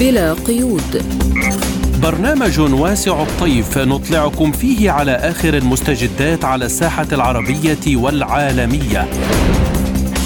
[0.00, 1.02] بلا قيود.
[2.02, 9.08] برنامج واسع الطيف نطلعكم فيه على آخر المستجدات على الساحة العربية والعالمية.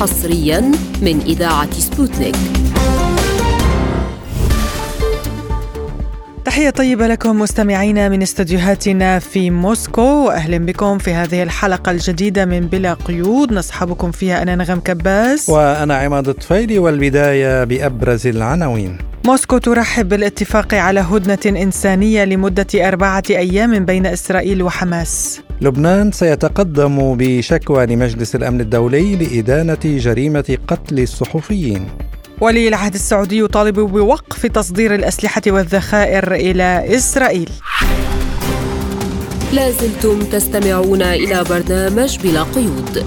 [0.00, 0.60] حصريا
[1.02, 2.36] من إذاعة سبوتنيك.
[6.44, 10.02] تحية طيبة لكم مستمعينا من استديوهاتنا في موسكو.
[10.02, 13.52] وأهلا بكم في هذه الحلقة الجديدة من بلا قيود.
[13.52, 15.48] نصحبكم فيها أنا نغم كباس.
[15.48, 18.98] وأنا عماد الطفيلي والبداية بأبرز العناوين.
[19.28, 25.40] موسكو ترحب بالاتفاق على هدنة إنسانية لمدة أربعة أيام بين إسرائيل وحماس.
[25.60, 31.88] لبنان سيتقدم بشكوى لمجلس الأمن الدولي لإدانة جريمة قتل الصحفيين.
[32.40, 37.50] ولي العهد السعودي يطالب بوقف تصدير الأسلحة والذخائر إلى إسرائيل.
[39.52, 43.04] لازلتم تستمعون إلى برنامج بلا قيود.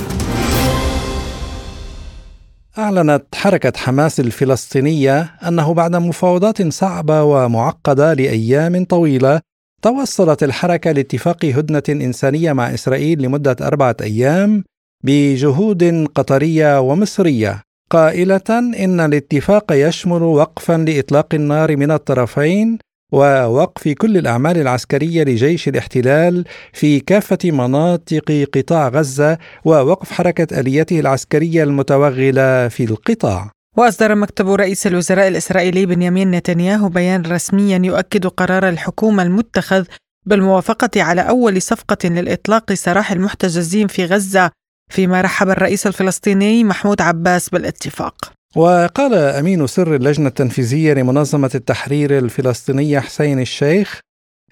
[2.77, 9.41] أعلنت حركة حماس الفلسطينية أنه بعد مفاوضات صعبة ومعقدة لأيام طويلة
[9.81, 14.63] توصلت الحركة لاتفاق هدنة إنسانية مع إسرائيل لمدة أربعة أيام
[15.03, 17.61] بجهود قطرية ومصرية.
[17.89, 22.77] قائلة إن الاتفاق يشمل وقفا لإطلاق النار من الطرفين
[23.11, 31.63] ووقف كل الأعمال العسكرية لجيش الاحتلال في كافة مناطق قطاع غزة ووقف حركة آليته العسكرية
[31.63, 33.51] المتوغلة في القطاع.
[33.77, 39.85] وأصدر مكتب رئيس الوزراء الإسرائيلي بنيامين نتنياهو بيان رسميا يؤكد قرار الحكومة المتخذ
[40.25, 44.51] بالموافقة على أول صفقة للإطلاق سراح المحتجزين في غزة
[44.91, 52.99] فيما رحب الرئيس الفلسطيني محمود عباس بالاتفاق وقال أمين سر اللجنة التنفيذية لمنظمة التحرير الفلسطينية
[52.99, 53.99] حسين الشيخ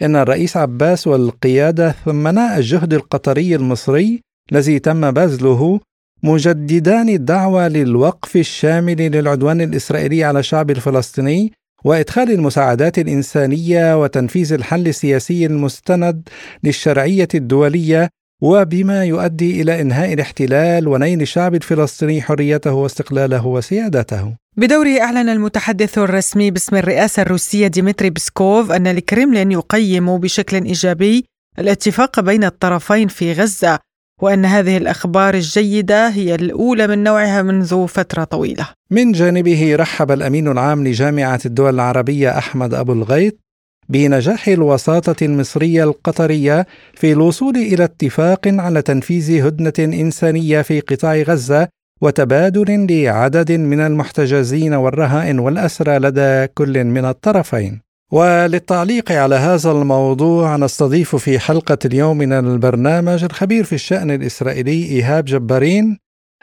[0.02, 5.80] إن الرئيس عباس والقيادة ثمنا الجهد القطري المصري الذي تم بذله
[6.24, 11.54] مجددا الدعوة للوقف الشامل للعدوان الإسرائيلي على الشعب الفلسطيني
[11.84, 16.30] وإدخال المساعدات الإنسانية وتنفيذ الحل السياسي المستند
[16.64, 18.10] للشرعية الدولية
[18.42, 24.36] وبما يؤدي إلى إنهاء الاحتلال ونيل الشعب الفلسطيني حريته واستقلاله وسيادته.
[24.58, 31.26] بدوره أعلن المتحدث الرسمي باسم الرئاسة الروسية ديمتري بسكوف أن الكرملين يقيم بشكل إيجابي
[31.60, 33.80] الاتفاق بين الطرفين في غزة
[34.22, 38.68] وأن هذه الأخبار الجيدة هي الأولى من نوعها منذ فترة طويلة.
[38.92, 43.49] من جانبه رحب الأمين العام لجامعة الدول العربية أحمد أبو الغيط
[43.90, 51.68] بنجاح الوساطة المصرية القطرية في الوصول إلى اتفاق على تنفيذ هدنة إنسانية في قطاع غزة
[52.02, 57.82] وتبادل لعدد من المحتجزين والرهائن والأسرى لدى كل من الطرفين.
[58.12, 65.26] وللتعليق على هذا الموضوع نستضيف في حلقة اليوم من البرنامج الخبير في الشأن الإسرائيلي إيهاب
[65.26, 65.98] جبارين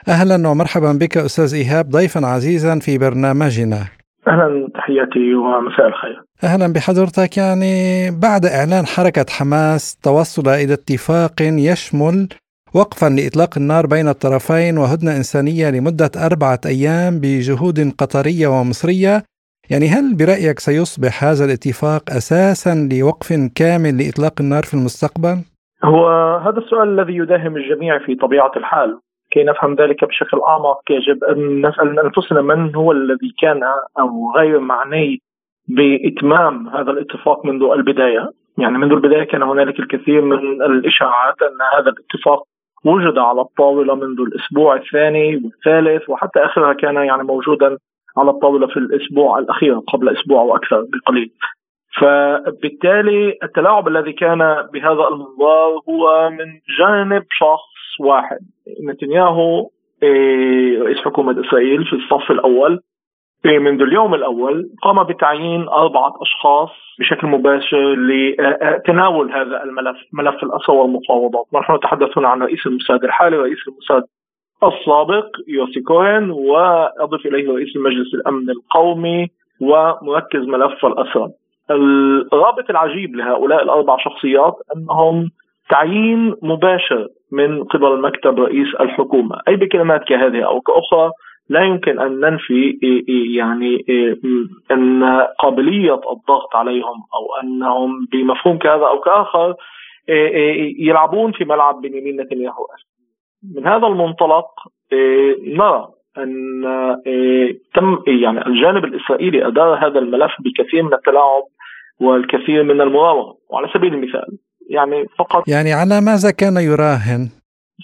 [0.07, 3.87] أهلا ومرحبا بك أستاذ إيهاب ضيفا عزيزا في برنامجنا
[4.27, 6.23] أهلا تحياتي ومساء الخير.
[6.43, 7.37] أهلا بحضرتك.
[7.37, 7.75] يعني
[8.11, 12.27] بعد إعلان حركة حماس توصل إلى اتفاق يشمل
[12.73, 19.23] وقفا لإطلاق النار بين الطرفين وهدنة إنسانية لمدة أربعة أيام بجهود قطرية ومصرية.
[19.69, 25.37] يعني هل برأيك سيصبح هذا الاتفاق أساسا لوقف كامل لإطلاق النار في المستقبل؟
[25.83, 28.99] هو هذا السؤال الذي يداهم الجميع في طبيعة الحال.
[29.31, 33.63] كي نفهم ذلك بشكل أعمق يجب أن نسأل انفسنا من هو الذي كان
[33.99, 35.21] أو غير معني
[35.67, 41.89] بإتمام هذا الاتفاق منذ البداية، يعني منذ البداية كان هنالك الكثير من الإشاعات أن هذا
[41.89, 42.43] الاتفاق
[42.85, 47.77] وجد على الطاولة منذ الأسبوع الثاني والثالث وحتى آخرها كان يعني موجودا
[48.17, 51.31] على الطاولة في الأسبوع الأخير قبل أسبوع وأكثر بقليل.
[51.99, 56.45] فبالتالي التلاعب الذي كان بهذا المنظار هو من
[56.79, 58.39] جانب شخص واحد.
[58.89, 59.69] نتنياهو
[60.03, 62.79] إيه، رئيس حكومة إسرائيل في الصف الأول.
[63.45, 66.69] منذ اليوم الأول قام بتعيين أربعة أشخاص
[66.99, 71.45] بشكل مباشر لتناول هذا الملف ملف الأسرى والمفاوضات.
[71.53, 74.03] نحن نتحدث هنا عن رئيس الموساد الحالي رئيس الموساد
[74.63, 79.27] السابق يوسي كوهن وأضف إليه رئيس المجلس الأمن القومي
[79.61, 81.29] ومركز ملف الأسرى
[81.71, 85.29] الرابط العجيب لهؤلاء الأربع شخصيات أنهم
[85.69, 91.11] تعيين مباشر من قبل مكتب رئيس الحكومة، أي بكلمات كهذه أو كأخرى
[91.49, 92.79] لا يمكن أن ننفي
[93.35, 93.85] يعني
[94.71, 95.03] إن
[95.39, 99.55] قابلية الضغط عليهم أو أنهم بمفهوم كهذا أو كآخر
[100.79, 102.67] يلعبون في ملعب بنيامين نتنياهو.
[103.55, 104.47] من هذا المنطلق
[105.47, 105.87] نرى
[106.17, 106.33] أن
[107.73, 111.43] تم يعني الجانب الإسرائيلي أدار هذا الملف بكثير من التلاعب
[112.01, 113.35] والكثير من المراوغة.
[113.49, 114.37] وعلى سبيل المثال
[114.69, 115.47] يعني فقط.
[115.47, 117.29] يعني على ماذا كان يراهن؟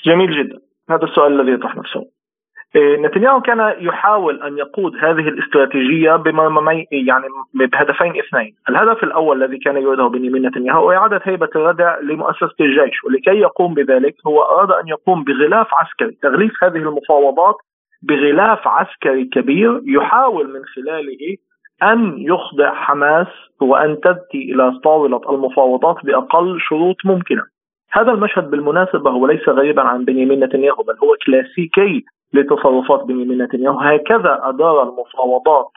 [0.06, 0.59] جميل جدا.
[0.89, 2.06] هذا السؤال الذي يطرح نفسه.
[2.75, 9.57] إيه، نتنياهو كان يحاول أن يقود هذه الاستراتيجية بما يعني بهدفين اثنين، الهدف الأول الذي
[9.57, 14.71] كان يريده بنيامين نتنياهو هو إعادة هيبة الردع لمؤسسة الجيش، ولكي يقوم بذلك هو أراد
[14.71, 17.56] أن يقوم بغلاف عسكري، تغليف هذه المفاوضات
[18.01, 21.38] بغلاف عسكري كبير يحاول من خلاله
[21.83, 23.27] أن يخضع حماس
[23.62, 27.44] وأن تاتي إلى طاولة المفاوضات بأقل شروط ممكنة.
[27.91, 33.80] هذا المشهد بالمناسبة هو ليس غريبا عن بنيامين نتنياهو بل هو كلاسيكي لتصرفات بنيامين نتنياهو.
[33.80, 35.68] هكذا أدار المفاوضات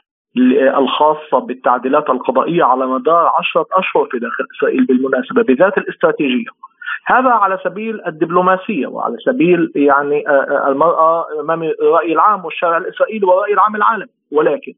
[0.77, 6.51] الخاصة بالتعديلات القضائية على مدار عشرة أشهر في داخل إسرائيل بالمناسبة بذات الاستراتيجية.
[7.05, 10.23] هذا على سبيل الدبلوماسية وعلى سبيل يعني
[10.67, 14.09] المرأة أمام الرأي العام والشارع الإسرائيلي والرأي العام العالمي.
[14.31, 14.73] ولكن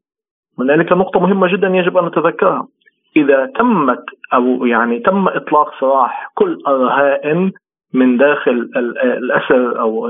[0.58, 2.68] هنالك نقطة مهمة جدا يجب أن نتذكرها.
[3.16, 4.04] إذا تمت
[4.34, 7.52] أو يعني تم إطلاق سراح كل الرهائن
[7.94, 8.70] من داخل
[9.04, 10.08] الأسر أو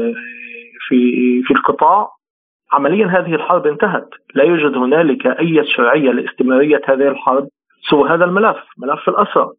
[0.89, 2.09] في في القطاع
[2.73, 4.09] عمليا هذه الحرب انتهت.
[4.35, 7.49] لا يوجد هنالك أي شرعية لاستمرارية هذه الحرب
[7.91, 9.51] سوى هذا الملف ملف الأسرى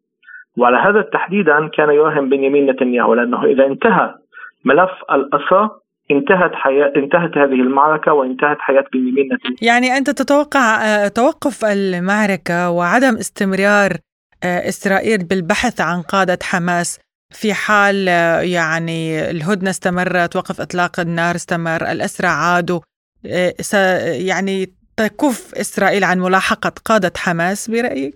[0.58, 4.14] وعلى هذا تحديدا كان يوهم بنيامين نتنياهو لأنه إذا انتهى
[4.66, 5.70] ملف الأسرى
[6.12, 12.70] انتهت حياة انتهت هذه المعركة وانتهت حياة بنيامين نتنياهو يعني أنت تتوقع آه، توقف المعركة
[12.70, 13.92] وعدم استمرار
[14.44, 17.00] آه، إسرائيل بالبحث عن قادة حماس
[17.32, 18.08] في حال
[18.48, 22.80] يعني الهدنة استمرت وقف إطلاق النار استمر الأسرى عادوا
[24.28, 24.66] يعني
[24.98, 28.16] تكف إسرائيل عن ملاحقة قادة حماس برأيك؟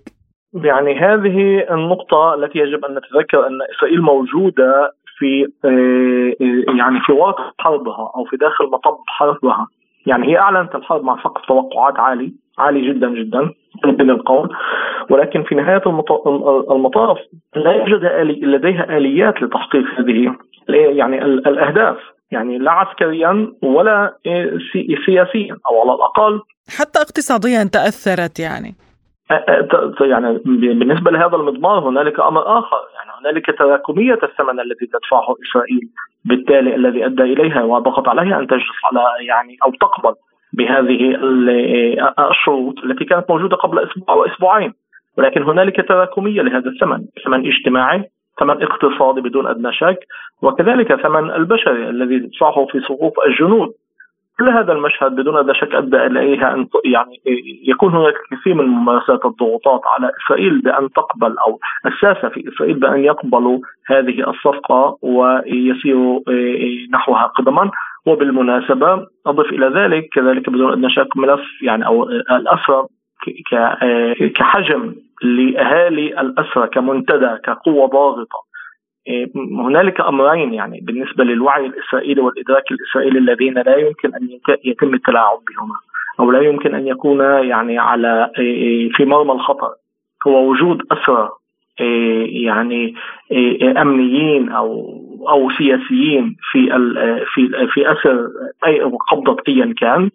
[0.53, 5.47] يعني هذه النقطة التي يجب أن نتذكر أن إسرائيل موجودة في
[6.77, 9.67] يعني في واقع حربها أو في داخل مطب حربها.
[10.05, 13.49] يعني هي أعلنت الحرب مع سقف توقعات عالي عالي جدا جدا
[13.85, 14.55] من القول
[15.09, 15.81] ولكن في نهاية
[16.71, 17.17] المطاف
[17.55, 18.03] لا يوجد
[18.43, 20.35] لديها آليات لتحقيق هذه
[20.69, 21.97] يعني الأهداف.
[22.31, 24.17] يعني لا عسكريا ولا
[25.05, 26.41] سياسيا أو على الأقل.
[26.79, 28.75] حتى اقتصاديا تأثرت يعني.
[30.01, 35.89] يعني بالنسبة لهذا المضمار هنالك أمر آخر يعني هنالك تراكمية الثمن الذي تدفعه إسرائيل
[36.25, 40.15] بالتالي الذي أدى إليها وضغط عليها أن تجلس على يعني أو تقبل
[40.53, 41.17] بهذه
[42.29, 44.73] الشروط التي كانت موجودة قبل أسبوع وأسبوعين
[45.17, 48.03] ولكن هنالك تراكمية لهذا الثمن، ثمن اجتماعي،
[48.39, 49.99] ثمن اقتصادي بدون أدنى شك،
[50.41, 53.69] وكذلك ثمن البشري الذي يدفعه في صفوف الجنود.
[54.39, 57.21] كل هذا المشهد بدون أدنى شك أدى اليها أن يعني
[57.67, 62.99] يكون هناك كثير من ممارسات الضغوطات على إسرائيل بأن تقبل أو الساسه في إسرائيل بأن
[62.99, 66.19] يقبلوا هذه الصفقة ويسيروا
[66.91, 67.71] نحوها قدما.
[68.07, 72.85] وبالمناسبة أضف إلى ذلك كذلك بدون أدنى شك ملف يعني أو الأسرى
[74.35, 78.44] كحجم لأهالي الأسرى كمنتدى كقوة ضاغطة.
[79.35, 84.29] هنالك أمرين يعني بالنسبة للوعي الإسرائيلي والإدراك الإسرائيلي الذين لا يمكن أن
[84.65, 85.75] يتم التلاعب بهما
[86.19, 88.31] أو لا يمكن أن يكون يعني على
[88.95, 89.69] في مرمى الخطر.
[90.27, 91.29] هو وجود أسرى
[92.45, 92.95] يعني
[93.77, 94.95] أمنيين أو
[95.29, 96.69] أو سياسيين في
[97.33, 98.27] في في اثر
[98.65, 100.09] أي قبضه ايا كان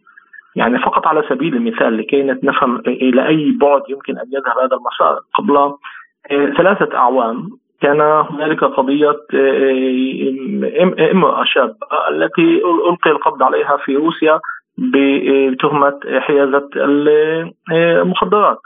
[0.57, 5.21] يعني فقط على سبيل المثال لكي نفهم إلى أي بعد يمكن أن يذهب هذا المسار.
[5.35, 5.77] قبل
[6.57, 7.51] ثلاثة أعوام
[7.81, 8.71] كان هنالك آه،
[11.11, 11.77] امراه شاب
[12.11, 14.41] التي ألقي القبض عليها في روسيا
[14.79, 16.69] بتهمة حيازة
[17.71, 18.59] المخدرات.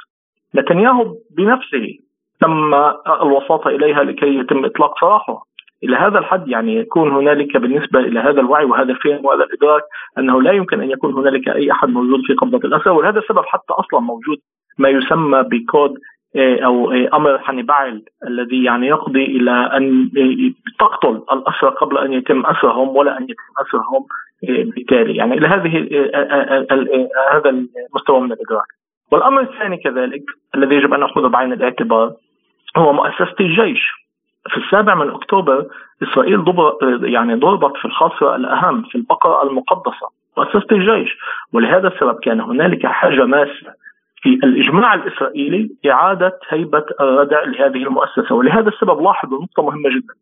[0.54, 1.98] نتنياهو بنفسه
[2.40, 2.74] تم
[3.22, 5.42] الوساطة إليها لكي يتم إطلاق سراحها
[5.84, 9.82] إلى هذا الحد يعني يكون هنالك بالنسبة إلى هذا الوعي وهذا الفهم وهذا الإدراك
[10.18, 13.72] أنه لا يمكن أن يكون هنالك أي أحد موجود في قبضة الاسرى ولهذا السبب حتى
[13.72, 14.38] أصلا موجود
[14.78, 15.94] ما يسمى بكود
[16.36, 20.10] أو آه، أمر حنيبال الذي يعني يقضي إلى أن
[20.78, 24.06] تقتل الاسرى قبل أن يتم أسرهم ولا أن يتم أسرهم
[24.48, 25.16] آه، بالتالي.
[25.16, 25.88] يعني إلى هذه
[27.32, 28.66] هذا المستوى من الإدراك.
[29.12, 30.22] والأمر الثاني كذلك
[30.54, 32.12] الذي يجب أن نأخذه بعين الاعتبار
[32.76, 34.04] هو مؤسسة الجيش.
[34.48, 35.66] في السابع من أكتوبر
[36.02, 36.44] إسرائيل
[37.02, 41.18] يعني ضربت في الخاصرة الأهم في البقرة المقدسة مؤسسة الجيش.
[41.52, 43.83] ولهذا السبب كان هنالك حاجة ماسة
[44.24, 50.14] في الإجماع الإسرائيلي إعادة هيبة الردع لهذه المؤسسة ولهذا السبب لاحظوا نقطة مهمة جدا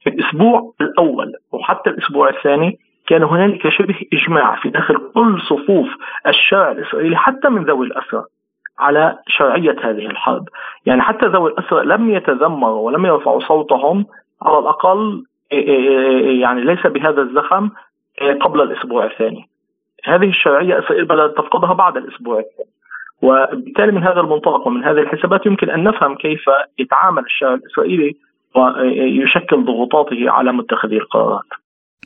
[0.00, 5.88] في الأسبوع الأول وحتى الأسبوع الثاني كان هنالك شبه إجماع في داخل كل صفوف
[6.26, 8.24] الشارع الإسرائيلي حتى من ذوي الأسرى
[8.78, 10.48] على شرعية هذه الحرب،
[10.86, 14.06] يعني حتى ذوي الأسرى لم يتذمروا ولم يرفعوا صوتهم
[14.42, 17.70] على الأقل إيه، إيه، إيه، يعني ليس بهذا الزخم
[18.40, 19.48] قبل الأسبوع الثاني.
[20.04, 22.79] هذه الشرعية اسرائيل بدأت تفقدها بعد الأسبوع الثاني.
[23.22, 26.44] وبالتالي من هذا المنطلق ومن هذه الحسابات يمكن أن نفهم كيف
[26.78, 28.16] يتعامل الشارع الإسرائيلي
[28.54, 31.46] ويشكل ضغوطاته على متخذي القرارات.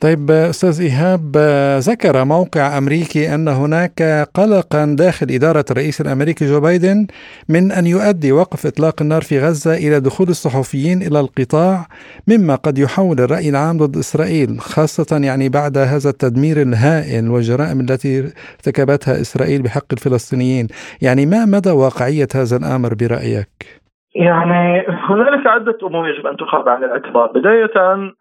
[0.01, 1.37] طيب أستاذ إيهاب
[1.79, 7.07] ذكر موقع أمريكي أن هناك قلقا داخل إدارة الرئيس الأمريكي جو بايدن
[7.49, 11.87] من أن يؤدي وقف إطلاق النار في غزة إلى دخول الصحفيين إلى القطاع
[12.27, 18.31] مما قد يحول الرأي العام ضد إسرائيل خاصة يعني بعد هذا التدمير الهائل والجرائم التي
[18.57, 20.67] ارتكبتها إسرائيل بحق الفلسطينيين،
[21.01, 23.84] يعني ما مدى واقعية هذا الأمر برأيك؟
[24.15, 28.13] يعني هنالك عدة أمور يجب أن تؤخذ بعين الاعتبار، بداية أن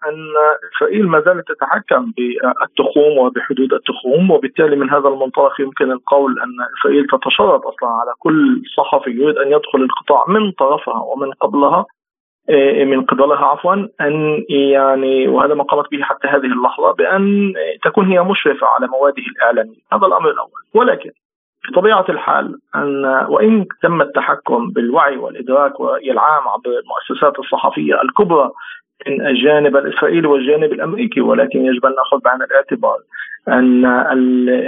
[0.76, 7.06] إسرائيل ما زالت تتحكم بالتخوم وبحدود التخوم وبالتالي من هذا المنطلق يمكن القول أن إسرائيل
[7.06, 11.86] تتشرط أصلا على كل صحفي يريد أن يدخل القطاع من طرفها ومن قبلها
[12.48, 17.52] إيه، من قبلها عفوا أن يعني وهذا ما قامت به حتى هذه اللحظة بأن
[17.84, 21.10] تكون هي مشرفة على مواده الإعلامية، هذا الأمر الأول، ولكن
[21.70, 28.50] بطبيعة الحال أن وإن تم التحكم بالوعي والإدراك والعام عبر المؤسسات الصحفية الكبرى
[29.06, 32.98] من الجانب الإسرائيلي والجانب الأمريكي ولكن يجب أن نأخذ بعين الاعتبار
[33.48, 33.84] أن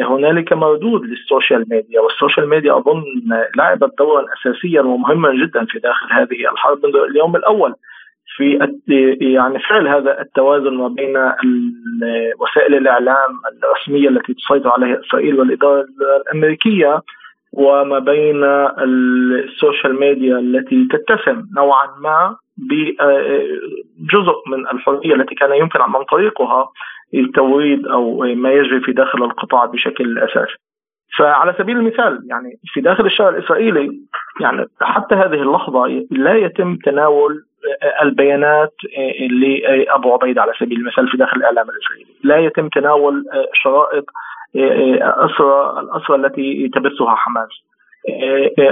[0.02, 3.02] هنالك مردود لل social media وال social media أظن
[3.56, 7.74] لعبت دورا أساسيا ومهما جدا في داخل هذه الحرب منذ اليوم الأول.
[8.36, 8.76] في
[9.20, 11.16] يعني فعل هذا التوازن ما بين
[12.40, 13.30] وسائل الإعلام
[13.64, 15.86] الرسمية التي تسيطر عليها إسرائيل والإدارة
[16.22, 17.02] الأمريكية
[17.52, 25.80] وما بين ال social media التي تتسم نوعا ما بجزء من الحرية التي كان يمكن
[25.80, 26.68] عن طريقها
[27.14, 30.56] التوريد أو ما يجري في داخل القطاع بشكل أساسي.
[31.18, 34.00] فعلى سبيل المثال يعني في داخل الشارع الإسرائيلي
[34.40, 37.42] يعني حتى هذه اللحظة لا يتم تناول
[38.02, 38.74] البيانات
[39.30, 44.04] لابو عبيده على سبيل المثال في داخل الإعلام الإسرائيلي، لا يتم تناول شرائط
[45.02, 47.48] أسرى الأسرى التي تبثها حماس.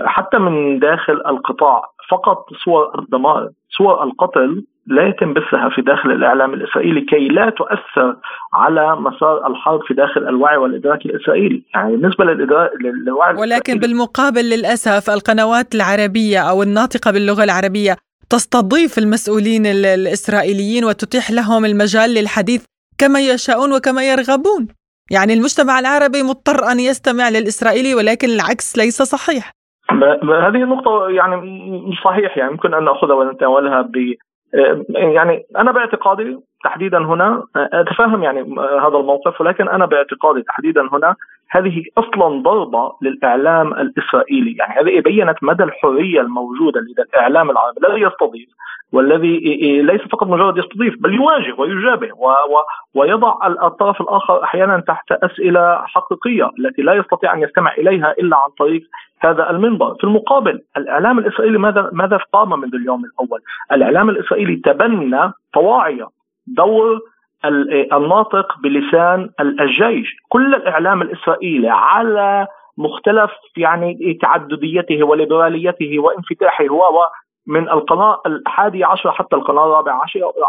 [0.05, 6.55] حتى من داخل القطاع فقط صور الدمار، صور القتل لا يتم بثها في داخل الإعلام
[6.55, 8.17] الإسرائيلي كي لا تؤثر
[8.55, 15.11] على مسار الحرب في داخل الوعي والإدراك الإسرائيلي، يعني بالنسبة للإدراك للوعي ولكن بالمقابل للأسف
[15.11, 17.97] القنوات العربية أو الناطقة باللغة العربية
[18.31, 22.65] تستضيف المسؤولين الإسرائيليين وتتيح لهم المجال للحديث
[22.99, 24.69] كما يشاءون وكما يرغبون.
[25.11, 29.51] يعني المجتمع العربي مضطر أن يستمع للإسرائيلي ولكن العكس ليس صحيح.
[30.47, 31.37] هذه النقطة يعني
[32.05, 34.15] صحيح يعني يمكن أن نأخذها ونتناولها ب
[34.89, 41.15] يعني أنا باعتقادي تحديدا هنا أتفهم يعني هذا الموقف ولكن أنا باعتقادي تحديدا هنا
[41.51, 47.81] هذه أصلا ضربة للإعلام الإسرائيلي، يعني هذه بينت مدى الحرية الموجودة لدى الإعلام العربي.
[47.87, 48.49] الذي يستضيف
[48.93, 49.39] والذي
[49.83, 52.57] ليس فقط مجرد يستضيف بل يواجه ويجابه و و
[52.95, 58.51] ويضع الطرف الآخر أحيانا تحت أسئلة حقيقية التي لا يستطيع أن يستمع إليها إلا عن
[58.59, 58.83] طريق
[59.21, 63.41] هذا المنبر، في المقابل الإعلام الإسرائيلي ماذا ماذا قام منذ اليوم الأول؟
[63.73, 66.07] الإعلام الإسرائيلي تبنى طواعيه
[66.47, 67.01] دور
[67.93, 70.17] الناطق بلسان الجيش.
[70.29, 72.47] كل الإعلام الإسرائيلي على
[72.79, 77.09] مختلف يعني تعدديته وليبراليته وانفتاحه هو
[77.47, 80.03] من القناة الحادية عشرة حتى القناة الرابعة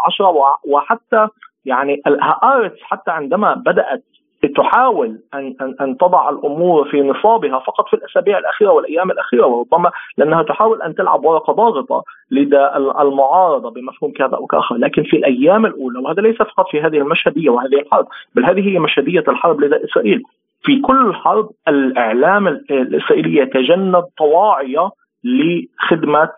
[0.07, 0.33] عشرة
[0.67, 1.27] وحتى
[1.65, 4.03] يعني الهآرتس حتى عندما بدأت
[4.47, 9.91] تحاول ان ان أن تضع الأمور في نصابها فقط في الأسابيع الأخيرة والأيام الأخيرة وربما
[10.17, 12.67] لأنها تحاول أن تلعب ورقة ضاغطة لدى
[12.99, 17.49] المعارضة بمفهوم كذا أو كاخر، لكن في الأيام الأولى وهذا ليس فقط في هذه المشهدية
[17.49, 20.23] وهذه الحرب، بل هذه هي مشهدية الحرب لدى إسرائيل.
[20.63, 24.89] في كل حرب الإعلام الاسرائيلي يتجنب طواعيه
[25.23, 26.29] لخدمة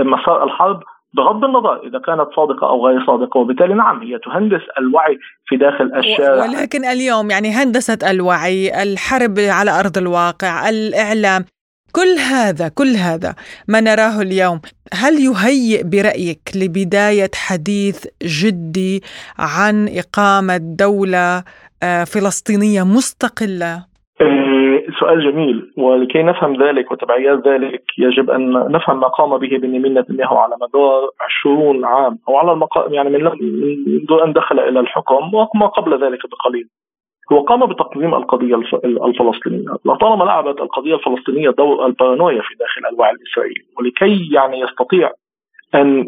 [0.00, 0.82] مسار الحرب
[1.14, 5.92] بغض النظر إذا كانت صادقة أو غير صادقة وبالتالي نعم هي تهندس الوعي في داخل
[5.96, 6.44] الشارع.
[6.44, 11.44] ولكن اليوم يعني هندسة الوعي الحرب على أرض الواقع الإعلام
[11.92, 13.34] كل هذا كل هذا
[13.68, 14.60] ما نراه اليوم
[14.94, 19.02] هل يهيئ برأيك لبداية حديث جدي
[19.38, 21.44] عن إقامة دولة
[21.82, 23.95] آه، فلسطينية مستقلة؟
[25.00, 25.72] سؤال جميل.
[25.76, 31.10] ولكي نفهم ذلك وتبعيات ذلك يجب أن نفهم ما قام به بنيامين نتنياهو على مدار
[31.40, 36.20] 20 عام أو على المقام يعني من منذ أن دخل إلى الحكم وما قبل ذلك
[36.30, 36.68] بقليل.
[37.32, 39.68] هو قام بتقديم القضية الفلسطينية.
[39.84, 45.10] لطالما لعبت القضية الفلسطينية دور البارانويا في داخل الوعي الإسرائيلي ولكي يعني يستطيع
[45.74, 46.04] أن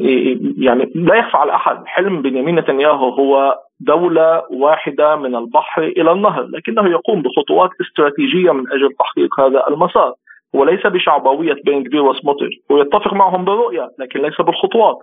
[0.58, 6.42] يعني لا يخفى على أحد حلم بنيامين نتنياهو هو دولة واحدة من البحر إلى النهر
[6.42, 10.12] لكنه يقوم بخطوات استراتيجية من أجل تحقيق هذا المسار
[10.52, 14.96] وليس بشعبوية بين كبير وسموتر ويتفق معهم بالرؤية لكن ليس بالخطوات.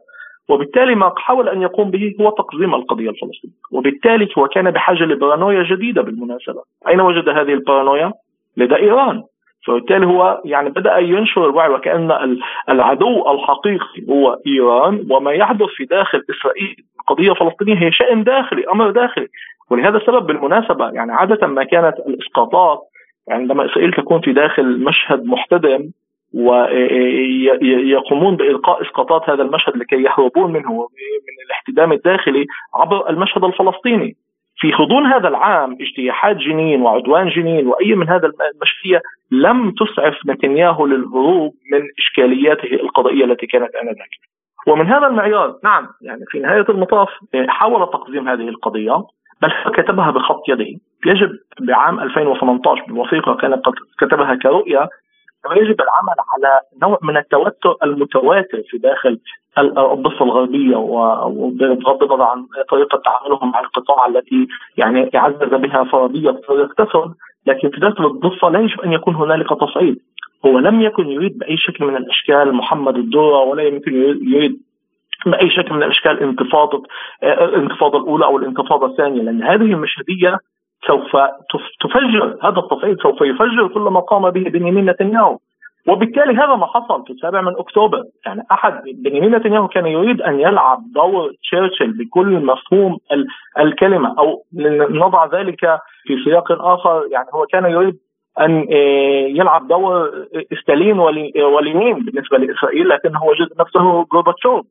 [0.49, 3.55] وبالتالي ما حاول أن يقوم به هو تقزيم القضية الفلسطينية.
[3.71, 6.61] وبالتالي هو كان بحاجة لبارانويا جديدة بالمناسبة.
[6.87, 8.13] أين وجد هذه البارانويا؟
[8.57, 9.23] لدى إيران.
[9.67, 12.37] فبالتالي هو يعني بدأ ينشر الوعي وكأن
[12.69, 16.75] العدو الحقيقي هو إيران وما يحدث في داخل إسرائيل.
[17.07, 19.27] قضية فلسطينية هي شأن داخلي أمر داخلي.
[19.69, 22.79] ولهذا السبب بالمناسبة يعني عادة ما كانت الإسقاطات
[23.27, 25.91] يعني عندما إسرائيل تكون في داخل مشهد محتدم
[27.13, 34.15] ويقومون بإلقاء إسقاطات هذا المشهد لكي يهربون منه من الاحتدام الداخلي عبر المشهد الفلسطيني.
[34.57, 40.85] في غضون هذا العام اجتياحات جنين وعدوان جنين وأي من هذا المشهديه لم تسعف نتنياهو
[40.85, 44.09] للهروب من إشكالياته القضائية التي كانت آنذاك.
[44.67, 47.09] ومن هذا المعيار نعم يعني في نهاية المطاف
[47.47, 49.03] حاول تقزيم هذه القضية
[49.41, 54.89] بل كتبها بخط يده يجب بعام 2018 بوثيقة كان قد كتبها كرؤية
[55.53, 59.19] يجب العمل على نوع من التوتر المتواتر في داخل
[59.57, 64.47] الضفة الغربية وبغض النظر عن طريقة تعاملهم مع القطاع التي
[64.77, 67.13] يعني اعزز بها فرضية اقتصاد
[67.45, 69.99] لكن في داخل الضفة لا يجب أن يكون هنالك تصعيد.
[70.45, 74.61] هو لم يكن يريد بأي شكل من الأشكال محمد الدورة ولا يمكن يريد
[75.25, 76.83] بأي شكل من الأشكال انتفاضه
[77.23, 80.37] الانتفاضه الأولى أو الانتفاضة الثانية لأن هذه المشهدية
[80.87, 81.17] سوف
[81.81, 82.37] تفجر.
[82.43, 85.37] هذا التصعيد سوف يفجر كل ما قام به بنيامين نتنياهو.
[85.87, 88.03] وبالتالي هذا ما حصل في السابع من أكتوبر.
[88.25, 92.97] يعني أحد بنيامين نتنياهو كان يريد أن يلعب دور تشرشل بكل مفهوم
[93.59, 94.43] الكلمة أو
[94.89, 97.03] نضع ذلك في سياق آخر.
[97.11, 97.95] يعني هو كان يريد
[98.39, 100.11] أن آه، يلعب دور
[100.61, 104.65] ستالين ولينين بالنسبة لإسرائيل لكنه وجد نفسه جورباتشوف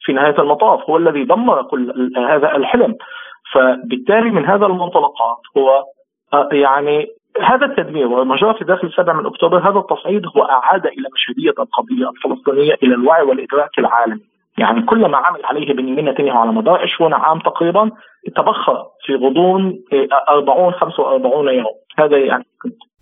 [0.00, 0.90] في نهاية المطاف.
[0.90, 2.96] هو الذي دمر كل هذا الحلم.
[3.54, 5.84] فبالتالي من هذا المنطلقات هو
[6.32, 7.06] آه، يعني
[7.42, 11.54] هذا التدمير وما جرى في داخل السابع من أكتوبر هذا التصعيد هو أعاد إلى مشهدية
[11.58, 14.20] القضية الفلسطينية إلى الوعي والإدراك العالمي.
[14.58, 17.90] يعني كل ما عمل عليه بنيامين نتنياهو على مدار 20 عام تقريبا
[18.36, 19.80] تبخر في غضون
[20.28, 21.64] 40 45 يوم.
[21.98, 22.44] هذا يعني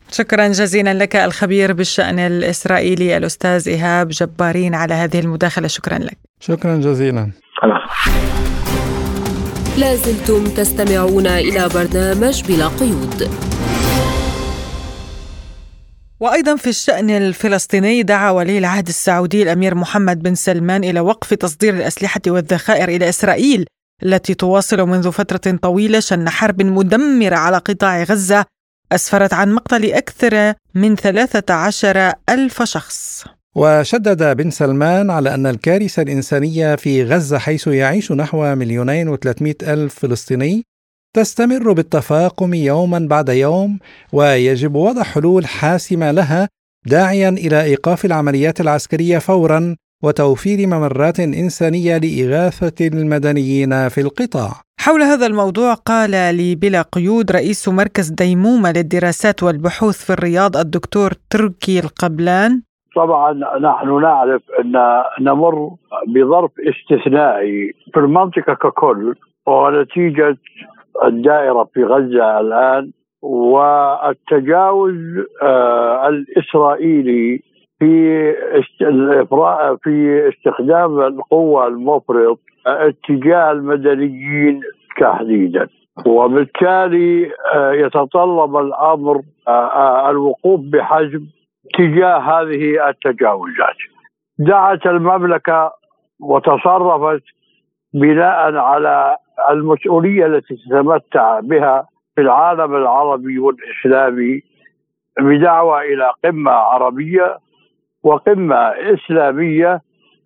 [0.09, 5.67] شكرا جزيلا لك الخبير بالشأن الإسرائيلي الأستاذ إيهاب جبارين على هذه المداخلة.
[5.67, 6.19] شكرا لك.
[6.41, 7.33] شكرا جزيلا.
[9.78, 13.30] لازلتم تستمعون إلى برنامج بلا قيود
[16.21, 21.75] وأيضا في الشأن الفلسطيني دعا ولي العهد السعودي الأمير محمد بن سلمان إلى وقف تصدير
[21.75, 23.67] الأسلحة والذخائر إلى إسرائيل
[24.02, 28.45] التي تواصل منذ فترة طويلة شن حرب مدمرة على قطاع غزة
[28.93, 33.25] أسفرت عن مقتل أكثر من 13 ألف شخص.
[33.56, 39.95] وشدد بن سلمان على أن الكارثة الإنسانية في غزة حيث يعيش نحو مليونين وثلاثمائة ألف
[39.95, 40.64] فلسطيني
[41.16, 43.78] تستمر بالتفاقم يوما بعد يوم
[44.12, 46.49] ويجب وضع حلول حاسمة لها
[46.86, 54.60] داعيا إلى إيقاف العمليات العسكرية فورا وتوفير ممرات إنسانية لإغاثة المدنيين في القطاع.
[54.80, 61.12] حول هذا الموضوع قال لي بلا قيود رئيس مركز ديمومة للدراسات والبحوث في الرياض الدكتور
[61.30, 62.62] تركي القبلان
[62.97, 65.71] طبعا نحن نعرف أن نمر
[66.09, 69.15] بظرف استثنائي في المنطقة ككل
[69.47, 70.37] ونتيجة
[71.04, 72.91] الدائرة في غزة الآن
[73.23, 74.95] والتجاوز
[75.43, 77.41] آه، الإسرائيلي
[77.78, 78.32] في
[79.82, 84.61] في استخدام القوة المفرط اتجاه المدنيين
[85.00, 85.69] تحديدا.
[86.06, 91.26] وبالتالي آه، يتطلب الأمر آه، الوقوف بحجم
[91.75, 93.76] تجاه هذه التجاوزات.
[94.39, 95.73] دعت المملكة
[96.21, 97.23] وتصرفت
[97.95, 99.17] بناء على
[99.50, 104.41] المسؤولية التي تتمتع بها في العالم العربي والإسلامي
[105.21, 107.39] بدعوى إلى قمة عربية
[108.02, 108.57] وقمة
[108.95, 109.81] إسلامية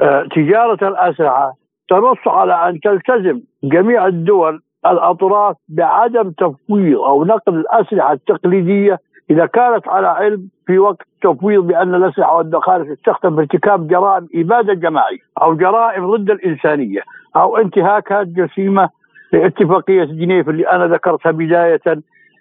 [0.00, 1.52] آه، تجارة الأسلحة
[1.88, 8.98] تنص على أن تلتزم جميع الدول الأطراف بعدم تفويض أو نقل الأسلحة التقليدية
[9.30, 14.74] إذا كانت على علم في وقت تفويض بأن الأسلحة والذخائر تستخدم في ارتكاب جرائم إبادة
[14.74, 17.00] جماعية أو جرائم ضد الإنسانية
[17.36, 18.88] أو انتهاكات جسيمه
[19.32, 21.80] لاتفاقية جنيف اللي أنا ذكرتها بداية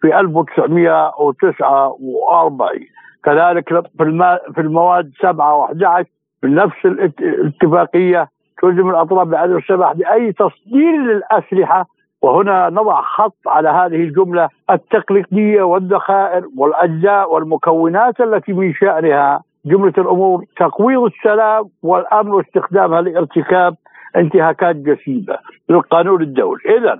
[0.01, 2.69] في 1949
[3.23, 3.69] كذلك
[4.53, 6.05] في المواد 7 و11
[6.43, 8.29] من نفس الاتفاقية
[8.61, 11.87] تلزم الأطراف بعدم السماح بأي تصدير للأسلحة
[12.23, 20.45] وهنا نضع خط على هذه الجملة التقليدية والذخائر والأجزاء والمكونات التي من شأنها جملة الأمور
[20.57, 23.75] تقويض السلام والأمن واستخدامها لارتكاب
[24.15, 25.37] انتهاكات جسيمة
[25.69, 26.99] للقانون الدولي، إذا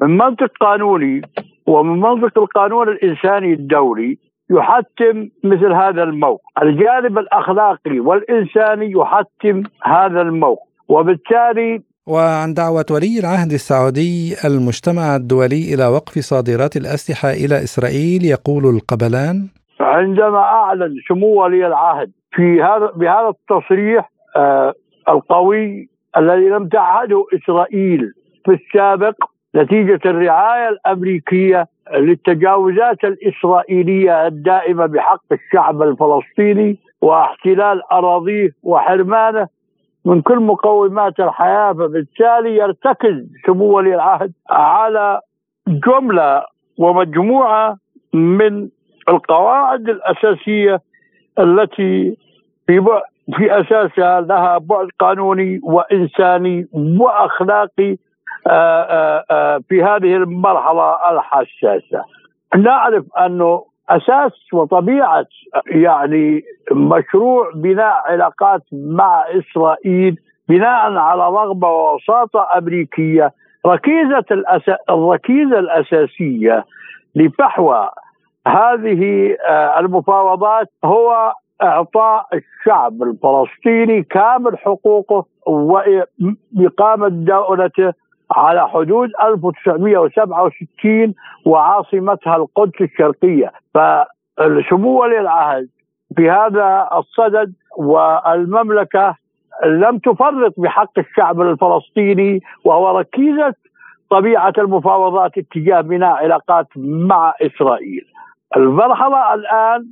[0.00, 1.22] من منطق قانوني
[1.66, 4.18] ومن منطق القانون الإنساني الدولي
[4.50, 6.42] يحتم مثل هذا الموقف.
[6.62, 10.66] الجانب الأخلاقي والإنساني يحتم هذا الموقف.
[10.88, 18.64] وبالتالي وعن دعوة ولي العهد السعودي المجتمع الدولي إلى وقف صادرات الأسلحة إلى إسرائيل يقول
[18.76, 19.48] القبلان.
[19.80, 24.74] عندما أعلن سمو ولي العهد في هذا بهذا التصريح آه
[25.08, 28.12] القوي الذي لم تعهده إسرائيل
[28.44, 29.14] في السابق
[29.56, 39.48] نتيجة الرعاية الأمريكية للتجاوزات الإسرائيلية الدائمة بحق الشعب الفلسطيني واحتلال أراضيه وحرمانه
[40.06, 45.20] من كل مقومات الحياة فبالتالي يرتكز سمو ولي العهد على
[45.68, 46.42] جملة
[46.78, 47.76] ومجموعة
[48.14, 48.68] من
[49.08, 50.80] القواعد الأساسية
[51.38, 52.16] التي
[52.66, 52.84] في
[53.36, 57.96] في أساسها لها بعد قانوني وإنساني وأخلاقي
[58.46, 62.04] آه، آه، آه، في هذه المرحلة الحساسة.
[62.56, 65.26] نعرف أنه أساس وطبيعة
[65.66, 70.16] يعني مشروع بناء علاقات مع إسرائيل
[70.48, 73.32] بناء على رغبة ووساطة أمريكية
[73.66, 74.62] ركيزة الأس...
[74.90, 76.64] الركيزة الأساسية
[77.14, 77.90] لفحوى
[78.46, 79.36] هذه
[79.78, 87.92] المفاوضات هو إعطاء الشعب الفلسطيني كامل حقوقه واقامه دولته
[88.32, 95.68] على حدود 1967 وعاصمتها القدس الشرقية فالشمو ولي العهد
[96.16, 99.14] في هذا الصدد والمملكة
[99.64, 103.54] لم تفرط بحق الشعب الفلسطيني وهو ركيزة
[104.10, 108.06] طبيعة المفاوضات اتجاه بناء علاقات مع إسرائيل.
[108.56, 109.86] المرحلة الآن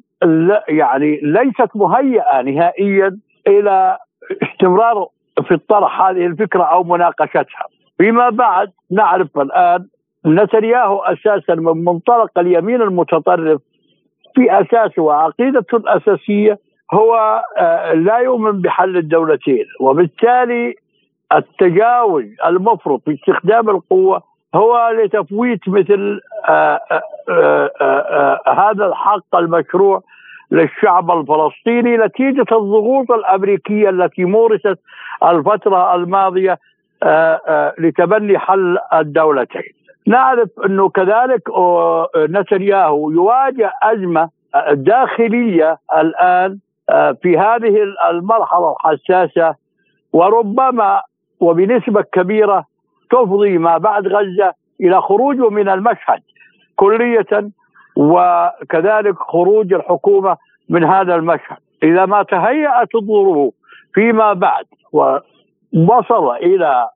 [0.69, 3.17] يعني ليست مهيئة نهائيا
[3.47, 3.99] إلى
[4.43, 5.09] استمرار
[5.49, 7.67] في الطرح هذه الفكرة أو مناقشتها.
[7.99, 9.87] فيما بعد نعرف الآن
[10.27, 13.61] نتنياهو أساسا من منطلق اليمين المتطرف
[14.35, 16.59] في اساسه وعقيدته الاساسيه
[16.93, 20.75] هو آه، لا يؤمن بحل الدولتين وبالتالي
[21.35, 24.23] التجاوز المفرط في استخدام القوة
[24.55, 26.81] هو لتفويت مثل آه،
[27.29, 30.03] آه، هذا الحق المشروع
[30.51, 34.79] للشعب الفلسطيني نتيجة الضغوط الأمريكية التي مورست
[35.23, 35.43] آه،
[36.51, 36.59] آه،
[37.79, 39.73] لتبني حل الدولتين.
[40.07, 44.29] نعرف أنه كذلك آه، نتنياهو يواجه أزمة
[44.73, 46.59] داخلية الآن
[47.23, 47.77] في هذه
[48.11, 49.55] المرحلة الحساسة
[50.13, 51.03] وربما
[51.41, 52.67] وبنسبة كبيرة
[53.11, 56.23] تفضي ما بعد غزة إلى خروجه من المشهد
[56.77, 57.51] كلية
[57.97, 60.37] وكذلك خروج الحكومة
[60.69, 61.57] من هذا المشهد.
[61.83, 63.55] إذا ما تهيأت الظروف
[63.95, 64.65] فيما بعد
[65.75, 66.89] ووصل إلى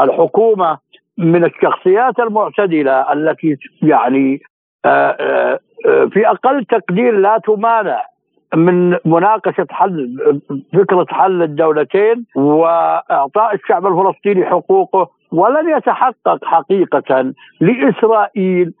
[0.00, 0.78] الحكومة
[1.18, 4.40] من الشخصيات المعتدلة التي يعني
[4.84, 8.02] آه، آه، في أقل تقدير لا تمانع
[8.54, 10.18] من مناقشة حل
[10.72, 18.72] فكرة حل الدولتين وإعطاء الشعب الفلسطيني حقوقه ولن يتحقق حقيقة لإسرائيل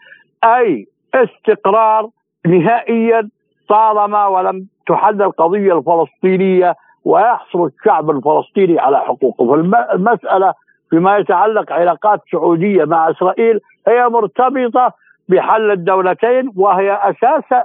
[0.44, 2.08] أي استقرار
[2.46, 3.28] نهائيا
[3.68, 6.74] طالما ولم تحل القضية الفلسطينية
[7.04, 9.46] ويحصل الشعب الفلسطيني على حقوقه.
[9.46, 10.54] فالمسألة
[10.90, 14.94] فيما يتعلق علاقات سعودية مع إسرائيل هي مرتبطة
[15.28, 17.64] بحل الدولتين وهي أساس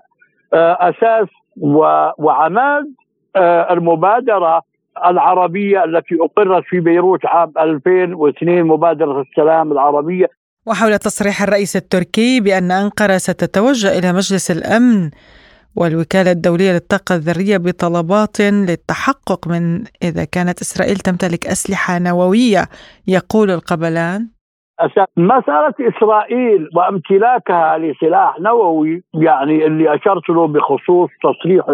[0.54, 1.28] آه، أساس
[2.18, 2.86] وعماد
[3.36, 4.62] آه، المبادرة
[5.06, 10.30] العربية التي أقرت في بيروت عام 2002 مبادرة السلام العربية.
[10.66, 15.12] وحول تصريح الرئيس التركي بأن أنقرة ستتوجه إلى مجلس الأمن
[15.76, 22.64] والوكالة الدولية للطاقة الذرية بطلبات للتحقق من إذا كانت إسرائيل تمتلك أسلحة نووية
[23.08, 24.36] يقول القبلان.
[25.18, 31.66] مسألة إسرائيل وأمتلاكها لسلاح نووي يعني اللي أشرت له بخصوص تصريح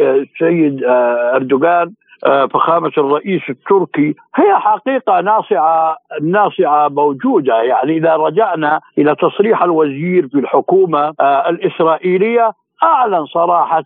[0.00, 1.92] السيد آه، أردوغان
[2.26, 7.62] آه، فخامة الرئيس التركي هي حقيقة ناصعة ناصعة موجودة.
[7.62, 13.84] يعني إذا رجعنا إلى تصريح الوزير في الحكومة آه، الإسرائيلية أعلن صراحة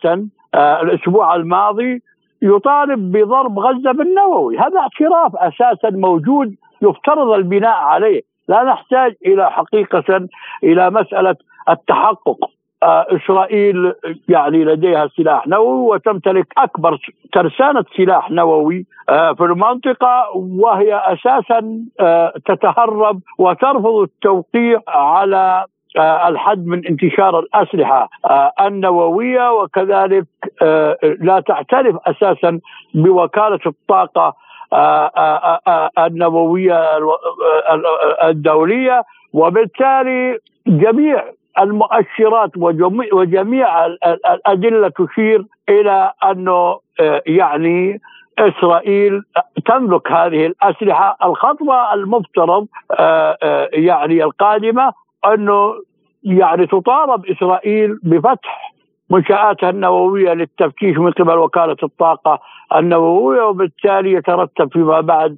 [0.55, 2.03] الأسبوع الماضي
[2.43, 4.59] يطالب بضرب غزة بالنووي.
[4.59, 8.23] هذا اعتراف أساسا موجود يفترض البناء عليه.
[8.49, 10.29] لا نحتاج إلى حقيقة
[10.65, 11.37] إلى مسألة
[11.69, 12.39] التحقق.
[12.83, 13.93] آه، إسرائيل
[14.29, 16.99] يعني لديها سلاح نووي وتمتلك أكبر
[17.33, 25.65] ترسانه سلاح نووي آه، في المنطقة وهي أساسا آه، تتهرب وترفض التوقيع على
[25.99, 28.09] الحد من انتشار الأسلحة.
[28.61, 30.27] النووية وكذلك
[31.03, 32.61] لا تعترف أساسا
[32.95, 34.35] بوكالة الطاقة
[35.99, 36.99] النووية
[38.25, 39.03] الدولية.
[39.33, 41.25] وبالتالي جميع
[41.61, 42.51] المؤشرات
[43.13, 48.01] وجميع الأدلة تشير إلى أنه آه، يعني
[48.39, 49.23] إسرائيل
[49.67, 52.67] تملك هذه الأسلحة، الخطوه المفترض
[52.99, 54.93] آه، آه، يعني القادمة.
[55.35, 55.75] أنه
[56.23, 58.75] يعني تطالب إسرائيل بفتح
[59.11, 62.41] منشآتها النووية للتفتيش من قبل وكالة الطاقة
[62.77, 65.37] النووية وبالتالي يترتب فيما بعد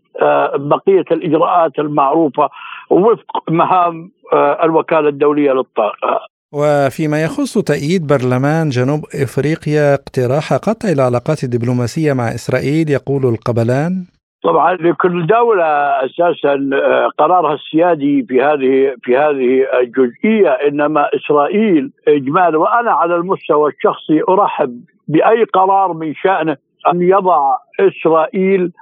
[0.55, 2.49] بقية الإجراءات المعروفة
[2.91, 6.21] وفق مهام آه، الوكالة الدولية للطاقة.
[6.53, 14.05] وفيما يخص تأييد برلمان جنوب إفريقيا اقتراح قطع العلاقات الدبلوماسية مع إسرائيل يقول القبلان
[14.47, 15.65] طبعا لكل دولة
[16.05, 23.71] أساسا آه، قرارها السيادي في هذه في هذه الجزئية إنما إسرائيل اجمالا وأنا على المستوى
[23.71, 26.57] الشخصي أرحب بأي قرار من شأنه
[26.93, 28.73] أن يضع إسرائيل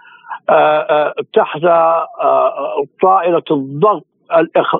[0.50, 1.60] آه، تحت
[3.02, 4.06] طائلة الضغط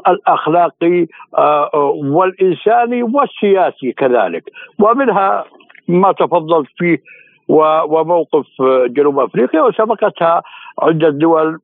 [0.09, 1.07] الأخلاقي
[1.39, 4.45] آه، آه، والإنساني والسياسي كذلك.
[4.79, 5.45] ومنها
[5.89, 6.99] ما تفضلت فيه
[7.49, 8.47] وموقف
[8.87, 10.43] جنوب أفريقيا وسبقتها
[10.83, 11.59] عده دول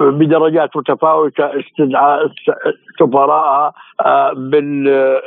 [0.00, 2.30] بدرجات متفاوتة استدعاء
[3.00, 3.74] سفراء
[4.36, 5.20] من آه،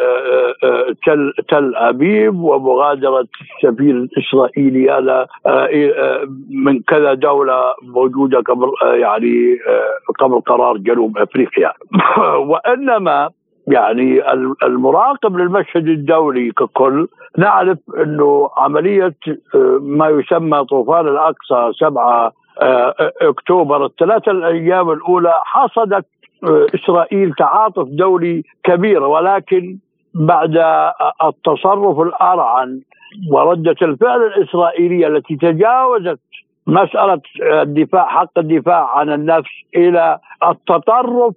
[0.64, 9.58] آه، تل, تل أبيب ومغادرة السفير الإسرائيلي هذا آه، من كذا دولة موجودة قبل يعني
[10.20, 11.74] قبل قرار جنوب أفريقيا.
[12.50, 13.30] وإنما
[13.68, 14.22] يعني
[14.64, 19.16] المراقب للمشهد الدولي ككل نعرف إنه عملية
[19.82, 22.32] ما يسمى طوفان الأقصى 7
[23.22, 26.06] أكتوبر الثلاثه الأيام الأولى حصدت
[26.76, 29.78] إسرائيل تعاطف دولي كبير ولكن
[30.14, 30.58] بعد
[31.24, 32.82] التصرف الأرعن
[33.32, 36.20] وردة الفعل الإسرائيلية التي تجاوزت
[36.68, 41.34] مسألة الدفاع حق الدفاع عن النفس إلى التطرف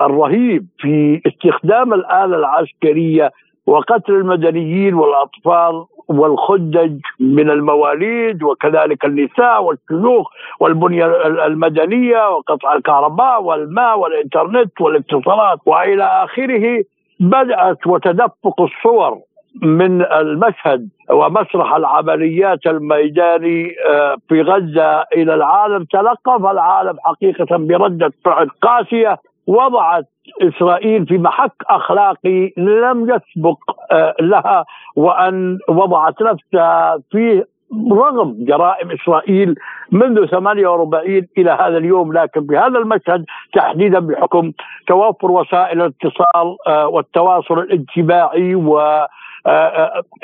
[0.00, 3.30] الرهيب في استخدام الآلة العسكرية
[3.66, 11.06] وقتل المدنيين والأطفال والخدج من المواليد وكذلك النساء والشيوخ والبنية
[11.46, 16.84] المدنية وقطع الكهرباء والماء والإنترنت والاتصالات وإلى آخره
[17.20, 19.18] بدأت وتدفق الصور
[19.62, 28.48] من المشهد ومسرح العمليات الميداني آه، في غزة إلى العالم تلقف العالم حقيقة بردة فعل
[28.62, 30.04] قاسية وضعت
[30.42, 33.58] إسرائيل في محك أخلاقي لم يسبق
[33.92, 34.64] آه، لها
[34.96, 37.46] وأن وضعت نفسها فيه
[37.92, 39.54] رغم جرائم إسرائيل
[39.92, 42.12] منذ 48 إلى هذا اليوم.
[42.12, 44.52] لكن بهذا المشهد تحديدا بحكم
[44.86, 48.80] توفر وسائل الاتصال آه، والتواصل الاجتماعي و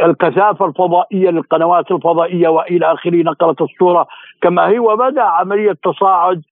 [0.03, 4.07] الكثافة الفضائية للقنوات الفضائية وإلى آخره نقلت الصورة
[4.43, 6.43] كما هي وبدأ عملية تصاعد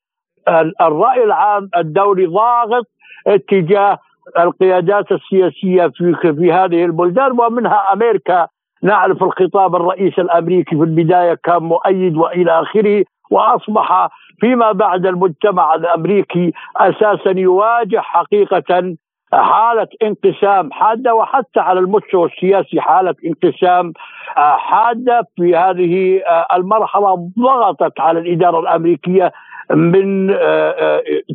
[0.81, 2.87] الرأي العام الدولي ضاغط
[3.27, 3.99] اتجاه
[4.39, 8.47] القيادات السياسية في في هذه البلدان ومنها أمريكا.
[8.83, 14.09] نعرف الخطاب الرئيس الأمريكي في البداية كان مؤيد وإلى آخره وأصبح
[14.41, 18.97] فيما بعد المجتمع الأمريكي أساسا يواجه حقيقة
[19.33, 23.93] حالة انقسام حادة وحتى على المستوى السياسي حالة انقسام
[24.57, 26.21] حادة في هذه
[26.55, 29.33] المرحلة ضغطت على الإدارة الأمريكية
[29.71, 30.29] من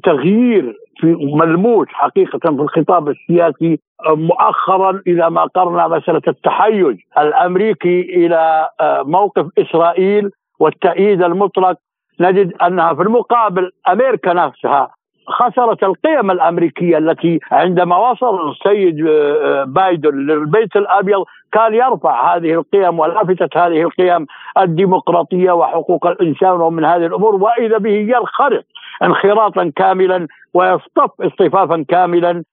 [0.04, 8.69] تغيير في ملموس حقيقة في الخطاب السياسي مؤخرا إذا ما قرنا مسألة التحيز الأمريكي إلى
[8.80, 11.77] آه، موقف إسرائيل والتأييد المطلق.
[12.19, 14.89] نجد أنها في المقابل أمريكا نفسها
[15.27, 22.99] خسرت القيم الأمريكية التي عندما وصل السيد آه، بايدن للبيت الأبيض كان يرفع هذه القيم
[22.99, 24.25] ولافتت هذه القيم
[24.57, 28.65] الديمقراطية وحقوق الإنسان ومن هذه الأمور وإذا به ينخرط
[29.03, 32.43] انخراطا كاملا ويصطف اصطفافا كاملا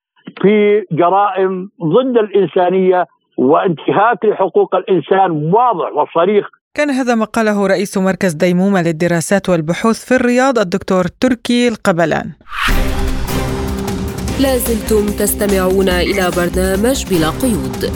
[0.42, 3.06] في جرائم ضد الإنسانية
[3.38, 6.46] وانتهاك لحقوق الإنسان واضح وصريح
[6.78, 12.32] كان هذا ما قاله رئيس مركز ديمومة للدراسات والبحوث في الرياض الدكتور تركي القبلان.
[14.40, 17.92] لازلتم تستمعون إلى برنامج بلا قيود.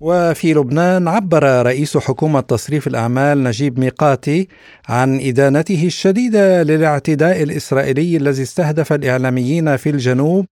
[0.00, 4.48] وفي لبنان عبر رئيس حكومة تصريف الأعمال نجيب ميقاتي
[4.88, 10.46] عن إدانته الشديدة للاعتداء الإسرائيلي الذي استهدف الإعلاميين في الجنوب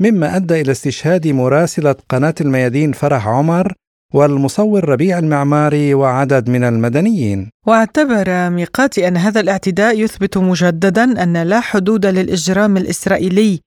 [0.00, 3.72] مما أدى إلى استشهاد مراسلة قناة الميادين فرح عمر
[4.14, 7.50] والمصور ربيع المعماري وعدد من المدنيين.
[7.66, 13.60] واعتبر ميقاتي أن هذا الاعتداء يثبت مجددا أن لا حدود للإجرام الإسرائيلي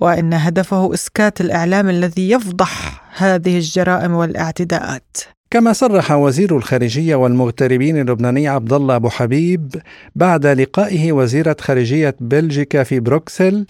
[0.00, 5.16] وإن هدفه إسكات الإعلام الذي يفضح هذه الجرائم والاعتداءات.
[5.50, 9.74] كما صرح وزير الخارجية والمغتربين اللبناني عبد الله أبو حبيب
[10.14, 13.66] بعد لقائه وزيرة خارجية بلجيكا في بروكسل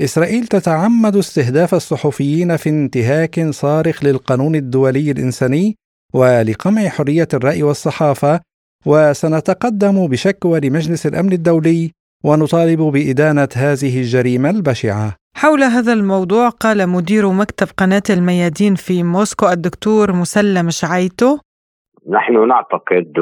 [0.00, 5.76] إسرائيل تتعمد استهداف الصحفيين في انتهاك صارخ للقانون الدولي الإنساني
[6.14, 8.40] ولقمع حرية الرأي والصحافة
[8.86, 11.90] وسنتقدم بشكوى لمجلس الأمن الدولي
[12.24, 15.16] ونطالب بإدانة هذه الجريمة البشعة.
[15.36, 21.38] حول هذا الموضوع قال مدير مكتب قناة الميادين في موسكو الدكتور مسلم شعيتو
[22.10, 23.18] نحن نعتقد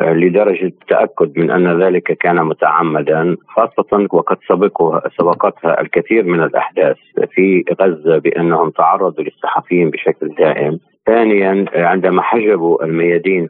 [0.00, 6.96] لدرجة التأكد من أن ذلك كان متعمدا خاصة وقد سبقها سبقتها الكثير من الأحداث
[7.30, 13.48] في غزة بأنهم تعرضوا للصحفيين بشكل دائم ثانيا عندما حجبوا الميادين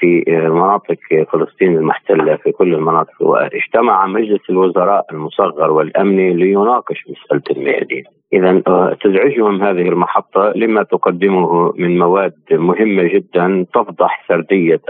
[0.00, 0.98] في مناطق
[1.32, 8.04] فلسطين المحتلة في كل المناطق واجتمع مجلس الوزراء المصغر والأمني ليناقش مسألة الميادين.
[8.32, 8.62] إذا
[9.04, 14.80] تزعجهم هذه المحطة لما تقدمه من مواد مهمة جدا تفضح سردية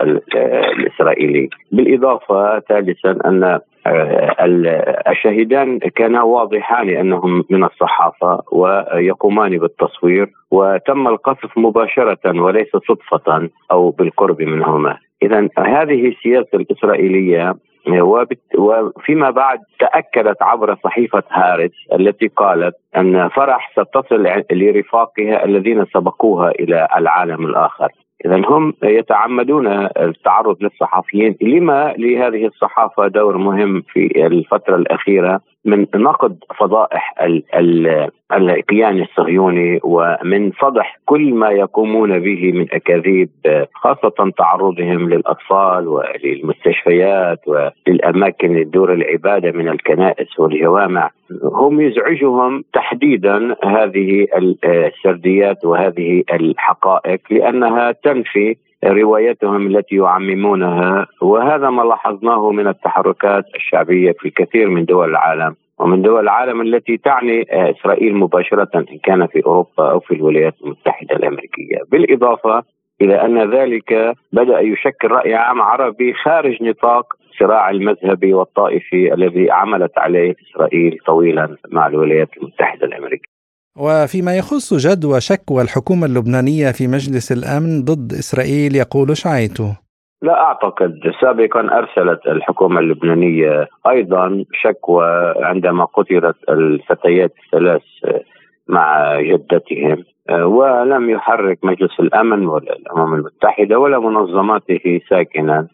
[0.78, 1.48] الإسرائيلي.
[1.72, 3.58] بالإضافة ثالثا أن
[5.08, 14.42] الشهيدان كانا واضحان أنهم من الصحافة ويقومان بالتصوير وتم القصف مباشرة وليس صدفة أو بالقرب
[14.42, 14.96] منهما.
[15.22, 17.54] اذا هذه السياسة الإسرائيلية
[18.58, 26.88] وفيما بعد تأكدت عبر صحيفة هارتس التي قالت أن فرح ستصل لرفاقها الذين سبقوها إلى
[26.96, 27.88] العالم الآخر.
[28.26, 31.36] اذا هم يتعمدون التعرض للصحفيين.
[31.40, 37.14] لما لهذه الصحافة دور مهم في الفترة الأخيرة؟ من نقد فضائح
[38.32, 43.28] الكيان الصهيوني ومن فضح كل ما يقومون به من أكاذيب
[43.74, 51.10] خاصة تعرضهم للأطفال وللمستشفيات وللأماكن دور العبادة من الكنائس والجوامع.
[51.42, 54.26] هم يزعجهم تحديدا هذه
[54.64, 64.30] السرديات وهذه الحقائق لأنها تنفي روايتهم التي يعممونها وهذا ما لاحظناه من التحركات الشعبية في
[64.30, 69.90] كثير من دول العالم ومن دول العالم التي تعني إسرائيل مباشرة إن كان في أوروبا
[69.90, 72.62] أو في الولايات المتحدة الأمريكية، بالإضافة
[73.00, 79.98] إلى أن ذلك بدأ يشكل رأي عام عربي خارج نطاق الصراع المذهبي والطائفي الذي عملت
[79.98, 83.37] عليه إسرائيل طويلا مع الولايات المتحدة الأمريكية.
[83.80, 89.76] وفيما يخص جدوى شكوى الحكومة اللبنانية في مجلس الأمن ضد إسرائيل يقول شعيته
[90.22, 90.94] لا أعتقد.
[91.20, 97.82] سابقا أرسلت الحكومة اللبنانية أيضا شكوى عندما قتلت الفتيات الثلاث
[98.68, 100.04] مع جدتهم.
[100.30, 105.68] ولم يحرك مجلس الأمن ولا الأمم المتحدة ولا منظماته ساكنا.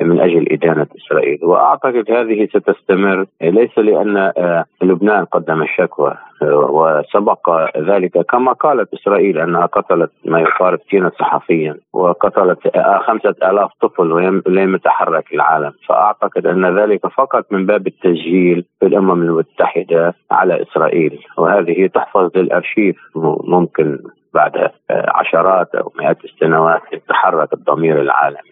[0.00, 1.38] من أجل إدانة إسرائيل.
[1.42, 8.18] وأعتقد هذه ستستمر ليس لأن آه، لبنان قدم الشكوى آه، وسبق ذلك.
[8.18, 14.74] كما قالت إسرائيل أنها قتلت ما يقارب 60 صحفيا وقتلت آه، خمسة آلاف طفل ولم
[14.74, 15.72] يتحرك العالم.
[15.88, 21.18] فأعتقد أن ذلك فقط من باب التسجيل في الأمم المتحدة على إسرائيل.
[21.38, 22.96] وهذه تحفظ للأرشيف
[23.44, 23.98] ممكن
[24.34, 28.47] بعد عشرات أو مئات السنوات يتحرك الضمير العالمي.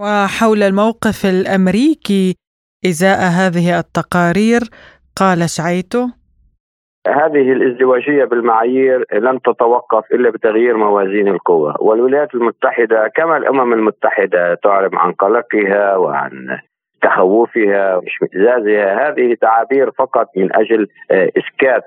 [0.00, 2.34] وحول الموقف الأمريكي
[2.86, 4.60] إزاء هذه التقارير
[5.16, 6.06] قال شعيتو
[7.06, 14.98] هذه الازدواجية بالمعايير لن تتوقف إلا بتغيير موازين القوى، والولايات المتحدة كما الأمم المتحدة تعلم
[14.98, 16.58] عن قلقها وعن
[17.02, 21.84] تخوفها واشمئزازها هذه تعابير فقط من أجل إسكات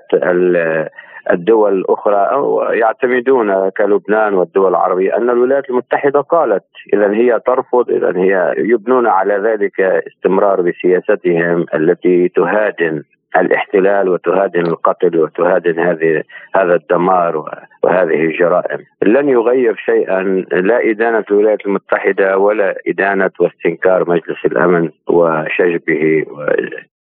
[1.30, 6.64] الدول الأخرى أو يعتمدون كلبنان والدول العربية أن الولايات المتحدة قالت
[6.94, 13.02] اذا هي ترفض اذا هي يبنون على ذلك استمرار بسياستهم التي تهادن
[13.36, 16.22] الاحتلال وتهادن القتل وتهادن هذه
[16.54, 17.44] هذا الدمار
[17.82, 18.78] وهذه الجرائم.
[19.02, 26.24] لن يغير شيئا لا إدانة الولايات المتحدة ولا إدانة واستنكار مجلس الأمن وشجبه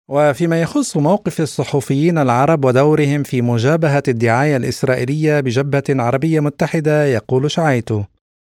[0.07, 8.03] وفيما يخص موقف الصحفيين العرب ودورهم في مجابهة الدعاية الإسرائيلية بجبهة عربية متحدة يقول شعيتو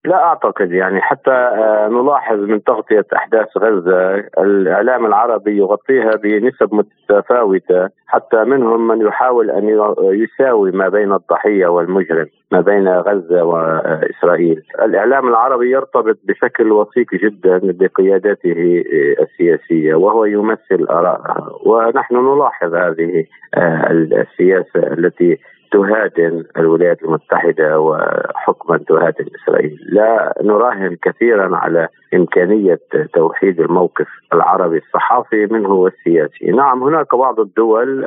[0.06, 7.89] لا أعتقد يعني حتى آه، نلاحظ من تغطية أحداث غزة الإعلام العربي يغطيها بنسب متفاوتة
[8.08, 14.64] حتى منهم من يحاول أن يساوي ما بين الضحية والمجرم ما بين غزة وإسرائيل.
[14.82, 18.84] الإعلام العربي يرتبط بشكل وثيق جدا بقيادته
[19.20, 23.26] السياسية وهو يمثل آرائها ونحن نلاحظ هذه
[23.56, 25.38] آه، السياسة التي
[25.76, 29.80] تهادن الولايات المتحدة وحكما تهادن إسرائيل.
[29.89, 32.80] لا نراهن كثيرا على إمكانية
[33.13, 36.51] توحيد الموقف العربي الصحافي منه والسياسي.
[36.51, 38.05] نعم هناك بعض الدول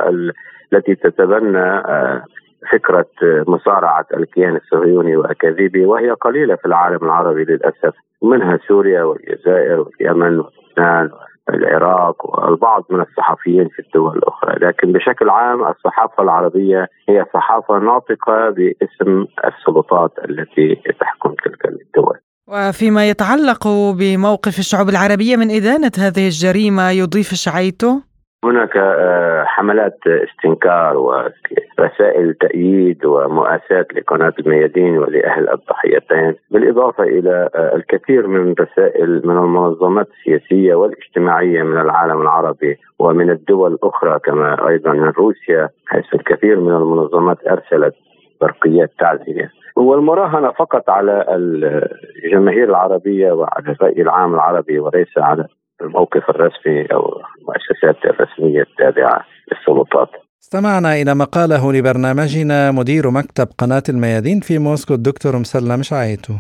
[0.73, 2.25] التي تتبنى آه،
[2.73, 10.39] فكرة مصارعة الكيان الصهيوني وأكاذيبه وهي قليلة في العالم العربي للأسف منها سوريا والجزائر واليمن
[10.39, 11.11] ولبنان
[11.55, 18.51] العراق والبعض من الصحفيين في الدول الأخرى، لكن بشكل عام الصحافة العربية هي صحافة ناطقة
[18.51, 22.19] باسم السلطات التي تحكم تلك الدول.
[22.49, 23.69] وفيما يتعلق
[23.99, 28.08] بموقف الشعوب العربية من إدانة هذه الجريمة يضيف شعيته؟
[28.45, 38.27] هناك آه، حملات استنكار ورسائل تأييد ومؤاساة لقناة الميادين ولأهل الضحيتين بالإضافة إلى آه، الكثير
[38.27, 45.09] من رسائل من المنظمات السياسية والاجتماعية من العالم العربي ومن الدول الأخرى كما أيضا من
[45.09, 47.95] روسيا حيث الكثير من المنظمات أرسلت
[48.41, 49.51] برقيات تعزية.
[49.77, 55.47] والمراهنة فقط على الجماهير العربية وعلى الرأي العام العربي وليس على
[55.83, 60.09] الموقف الرسمي أو المؤسسات الرسميه التابعه للسلطات.
[60.43, 66.33] استمعنا إلى ما قاله لبرنامجنا مدير مكتب قناة الميادين في موسكو الدكتور مسلم شعيتو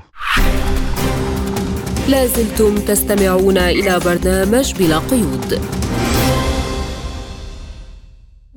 [2.08, 5.50] لازلتم تستمعون إلى برنامج بلا قيود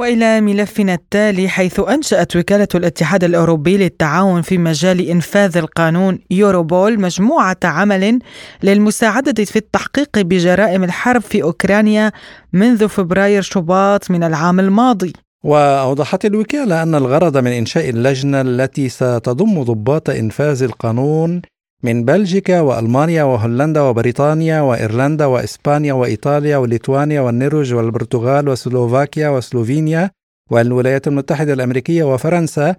[0.02, 7.58] وإلى ملفنا التالي حيث أنشأت وكالة الاتحاد الأوروبي للتعاون في مجال إنفاذ القانون يوروبول مجموعة
[7.64, 8.20] عمل
[8.64, 12.12] للمساعدة في التحقيق بجرائم الحرب في أوكرانيا
[12.54, 15.14] منذ فبراير شباط من العام الماضي.
[15.44, 21.42] وأوضحت الوكالة أن الغرض من إنشاء اللجنة التي ستضم ضباط إنفاذ القانون
[21.84, 30.12] من بلجيكا وألمانيا وهولندا وبريطانيا وإيرلندا وإسبانيا وإيطاليا وليتوانيا والنرويج والبرتغال وسلوفاكيا وسلوفينيا
[30.52, 32.76] والولايات المتحدة الأمريكية وفرنسا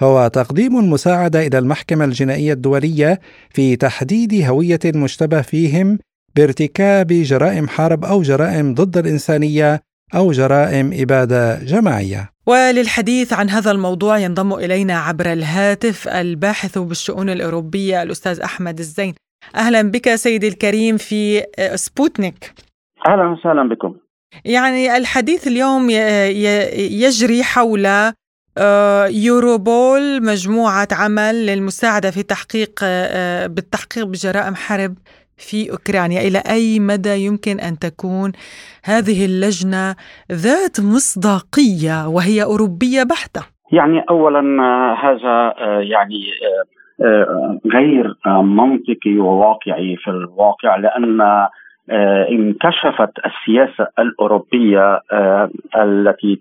[0.00, 5.98] هو تقديم المساعده إلى المحكمة الجنائية الدولية في تحديد هوية المشتبه فيهم
[6.36, 9.80] بارتكاب جرائم حرب أو جرائم ضد الإنسانية
[10.14, 12.33] أو جرائم إبادة جماعية.
[12.46, 19.14] وللحديث عن هذا الموضوع ينضم إلينا عبر الهاتف الباحث بالشؤون الأوروبية الأستاذ أحمد الزين.
[19.56, 21.42] أهلا بك سيدي الكريم في
[21.74, 22.52] سبوتنيك.
[23.06, 23.96] أهلا وسهلا بكم.
[24.44, 28.12] يعني الحديث اليوم يجري حول
[28.58, 34.94] آه، يوروبول مجموعة عمل للمساعدة في تحقيق آه، بالتحقيق بجرائم حرب
[35.36, 38.32] في أوكرانيا إلى أي مدى يمكن أن تكون
[38.84, 39.94] هذه اللجنة
[40.32, 46.22] ذات مصداقية وهي أوروبية بحتة؟ يعني اولا آه، هذا آه، يعني
[47.00, 51.20] آه، غير منطقي وواقعي في الواقع لأن
[52.30, 55.00] انكشفت السياسة الأوروبية
[55.76, 56.40] التي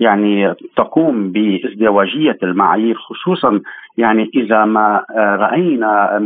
[0.00, 3.60] يعني تقوم بازدواجية المعايير خصوصا
[3.96, 6.18] يعني إذا ما رأينا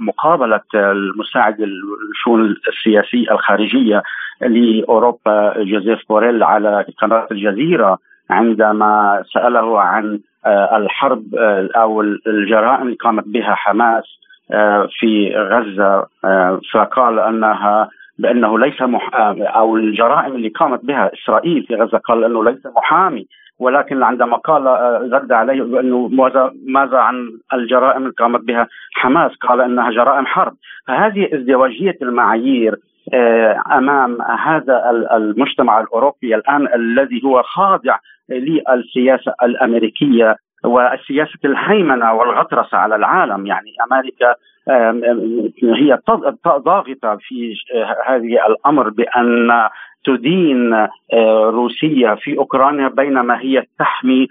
[0.00, 4.02] مقابلة المساعد الشؤون السياسية الخارجية
[4.40, 7.98] لأوروبا جوزيف بوريل على قناة الجزيرة
[8.30, 10.20] عندما سأله عن
[10.76, 11.34] الحرب
[11.76, 14.04] أو الجرائم اللي قامت بها حماس
[14.98, 16.06] في غزة
[16.72, 17.88] فقال أنها
[18.18, 23.26] بأنه ليس محامي أو الجرائم اللي قامت بها إسرائيل في غزة قال إنه ليس محامي
[23.58, 27.14] ولكن عندما قال آه، رد عليه بأنه ماذا ماذا عن
[27.54, 30.52] الجرائم اللي قامت بها حماس؟ قال إنها جرائم حرب.
[30.86, 32.76] فهذه ازدواجية المعايير
[33.14, 37.98] آه، أمام هذا المجتمع الأوروبي الآن الذي هو خاضع
[38.28, 43.46] للسياسة الأمريكية وسياسه الهيمنة والغطرسة على العالم.
[43.46, 44.34] يعني أمريكا
[45.62, 45.98] هي
[46.48, 47.54] ضاغطة في
[48.06, 49.50] هذه الأمر بأن
[50.06, 54.26] تدين آه، روسيا في أوكرانيا بينما هي تحمي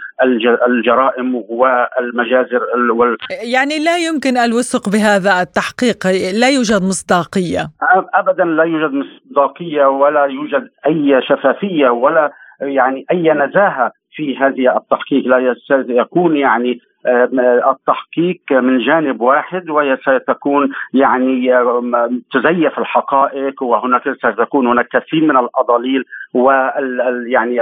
[0.68, 2.62] الجرائم والمجازر
[2.92, 3.18] وال...
[3.54, 6.08] يعني لا يمكن الوثق بهذا التحقيق
[6.40, 7.72] لا يوجد مصداقية.
[8.14, 12.32] ابدا لا يوجد مصداقية ولا يوجد أي شفافية ولا
[12.62, 15.56] يعني أي نزاهة في هذه التحقيق لا
[15.90, 16.80] يكون يعني
[17.72, 21.50] التحقيق من جانب واحد وستكون يعني
[22.34, 26.04] تزيف الحقائق وهناك ستكون هناك كثير من الاضاليل
[26.34, 27.62] وال يعني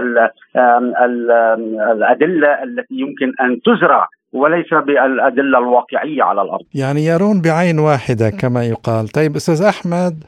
[1.92, 6.66] الأدلة التي يمكن أن تزرع وليس بالأدلة الواقعية على الأرض.
[6.76, 10.24] يعني يرون بعين واحدة كما يقال، طيب أستاذ أحمد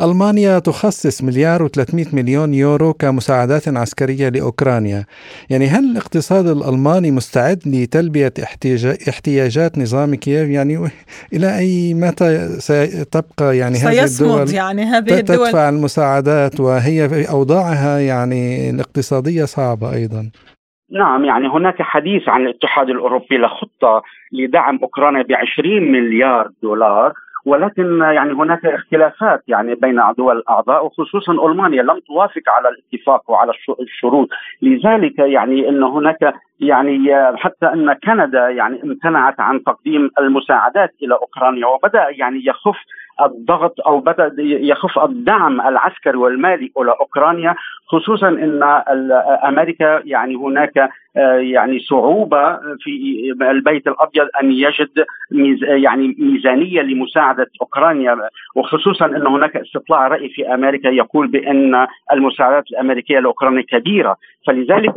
[0.00, 5.04] ألمانيا تخصص مليار و300 مليون يورو كمساعدات عسكرية لأوكرانيا.
[5.50, 8.32] يعني هل الاقتصاد الألماني مستعد لتلبية
[9.08, 10.90] احتياجات نظام كييف؟ يعني
[11.32, 17.98] إلى أي متى ستبقى يعني هذه الدول يعني هذه الدول تدفع المساعدات وهي في أوضاعها
[17.98, 20.30] يعني الاقتصادية صعبة أيضا.
[20.90, 27.12] نعم يعني هناك حديث عن الاتحاد الأوروبي لخطة لدعم أوكرانيا ب 20 مليار دولار
[27.46, 33.52] ولكن يعني هناك اختلافات يعني بين دول الأعضاء وخصوصا ألمانيا لم توافق على الاتفاق وعلى
[33.80, 34.28] الشروط.
[34.62, 41.66] لذلك يعني إن هناك يعني حتى إن كندا يعني امتنعت عن تقديم المساعدات إلى أوكرانيا
[41.66, 42.76] وبدأ يعني يخف
[43.22, 47.54] الضغط أو بدأ يخف الدعم العسكري والمالي إلى أوكرانيا.
[47.94, 48.62] خصوصا إن
[49.44, 50.90] أمريكا يعني هناك
[51.40, 58.18] يعني صعوبة في البيت الأبيض أن يجد ميز يعني ميزانية لمساعدة أوكرانيا.
[58.56, 64.16] وخصوصا إن هناك استطلاع رأي في أمريكا يقول بأن المساعدات الأمريكية لأوكرانيا كبيرة.
[64.46, 64.94] فلذلك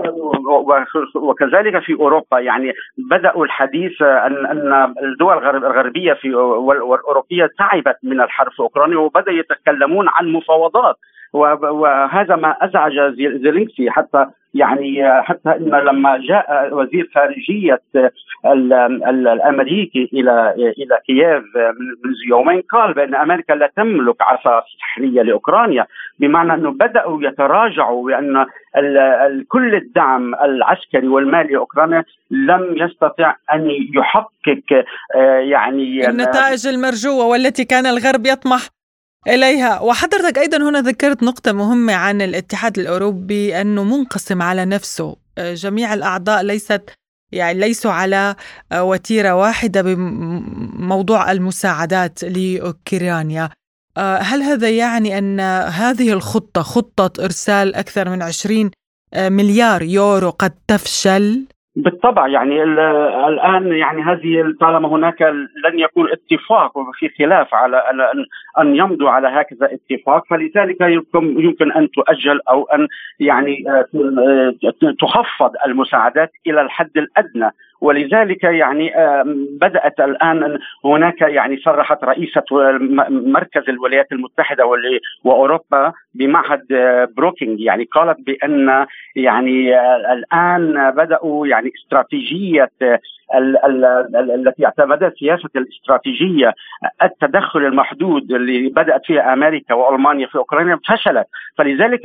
[1.15, 8.51] وكذلك في أوروبا يعني بدأوا الحديث ان أن الدول الغربية في والأوروبية تعبت من الحرب
[8.51, 10.95] في أوكرانيا وبدا يتكلمون عن مفاوضات.
[11.33, 17.81] وهذا ما أزعج زيلينسكي حتى يعني حتى إن لما جاء وزير خارجية
[19.09, 21.43] الأمريكي إلى إلى كييف
[22.03, 25.85] منذ يومين قال بأن أمريكا لا تملك عصا سحرية لأوكرانيا
[26.19, 28.45] بمعنى أنه بدأوا يتراجعوا بأن
[29.47, 37.85] كل الدعم العسكري والمالي لأوكرانيا لم يستطع أن يحقق آه، يعني النتائج المرجوة والتي كان
[37.85, 38.76] الغرب يطمح
[39.27, 39.79] إليها.
[39.79, 45.15] وحضرتك أيضا هنا ذكرت نقطة مهمة عن الاتحاد الأوروبي أنه منقسم على نفسه.
[45.37, 46.89] آه، جميع الأعضاء ليست
[47.31, 48.35] يعني ليسوا على
[48.71, 53.49] آه، وتيرة واحدة بموضوع المساعدات لأوكرانيا.
[53.97, 55.39] آه، هل هذا يعني أن
[55.69, 58.71] هذه الخطة خطة إرسال أكثر من 20
[59.15, 61.45] مليار يورو قد تفشل؟
[61.77, 65.21] بالطبع يعني الآن يعني هذه طالما هناك
[65.65, 67.83] لن يكون اتفاق وفي خلاف على
[68.59, 70.81] أن يمضوا على هكذا اتفاق فلذلك
[71.15, 72.87] يمكن أن تؤجل أو أن
[73.19, 74.53] يعني آه،
[74.99, 77.51] تخفض المساعدات إلى الحد الأدنى.
[77.81, 78.91] ولذلك يعني
[79.61, 82.43] بدأت الآن هناك يعني صرحت رئيسة
[83.09, 84.63] مركز الولايات المتحدة
[85.23, 87.59] وأوروبا بمعهد آه، بروكينج.
[87.59, 92.99] يعني قالت بأن يعني آه، الآن بدأوا يعني استراتيجية آه،
[94.35, 96.53] التي اعتمدت سياسة الاستراتيجية
[97.03, 101.27] التدخل المحدود اللي بدأت فيها أمريكا وألمانيا في أوكرانيا فشلت.
[101.57, 102.01] فلذلك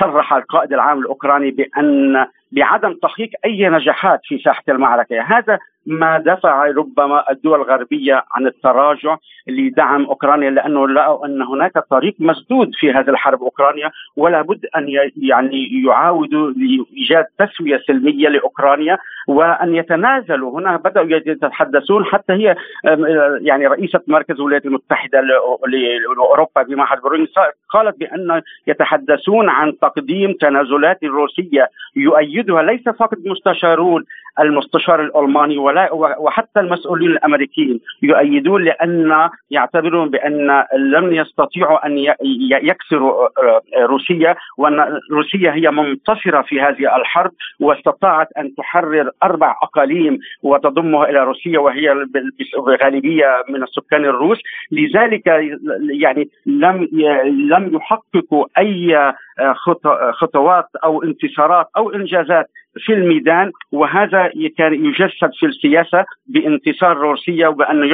[0.00, 5.22] صرح القائد العام الأوكراني بأن بعدم تحقيق أي نجاحات في ساحة المعركة.
[5.22, 9.16] هذا ما دفع ربما الدول الغربية عن التراجع
[9.46, 14.86] لدعم أوكرانيا لأنه لقوا أن هناك طريق مسدود في هذه الحرب أوكرانيا ولا بد أن
[15.16, 20.60] يعني يعاودوا لإيجاد تسوية سلمية لأوكرانيا وأن يتنازلوا.
[20.60, 22.56] هنا بدأوا يتحدثون حتى هي
[23.40, 25.20] يعني رئيسة مركز الولايات المتحدة
[26.16, 27.26] لأوروبا بمعهد برين
[27.70, 32.62] قالت بأن يتحدثون عن تقديم تنازلات روسية يؤيدها.
[32.62, 34.04] ليس فقط مستشارون
[34.40, 41.98] المستشار الألماني ولا وحتى المسؤولين الأمريكيين يؤيدون لأن يعتبرون بأن لم يستطيعوا أن
[42.62, 43.28] يكسروا
[43.80, 51.24] روسيا وأن روسيا هي منتصرة في هذه الحرب واستطاعت أن تحرر أربع أقاليم وتضمها إلى
[51.24, 51.94] روسيا وهي
[52.66, 54.38] بغالبيه من السكان الروس.
[54.72, 55.26] لذلك
[55.90, 56.88] يعني لم
[57.24, 59.12] لم يحققوا أي
[60.12, 62.46] خطوات أو انتصارات أو إنجازات
[62.86, 67.84] في الميدان وهذا كان يجسد في السياسة بانتصار روسيا وبانه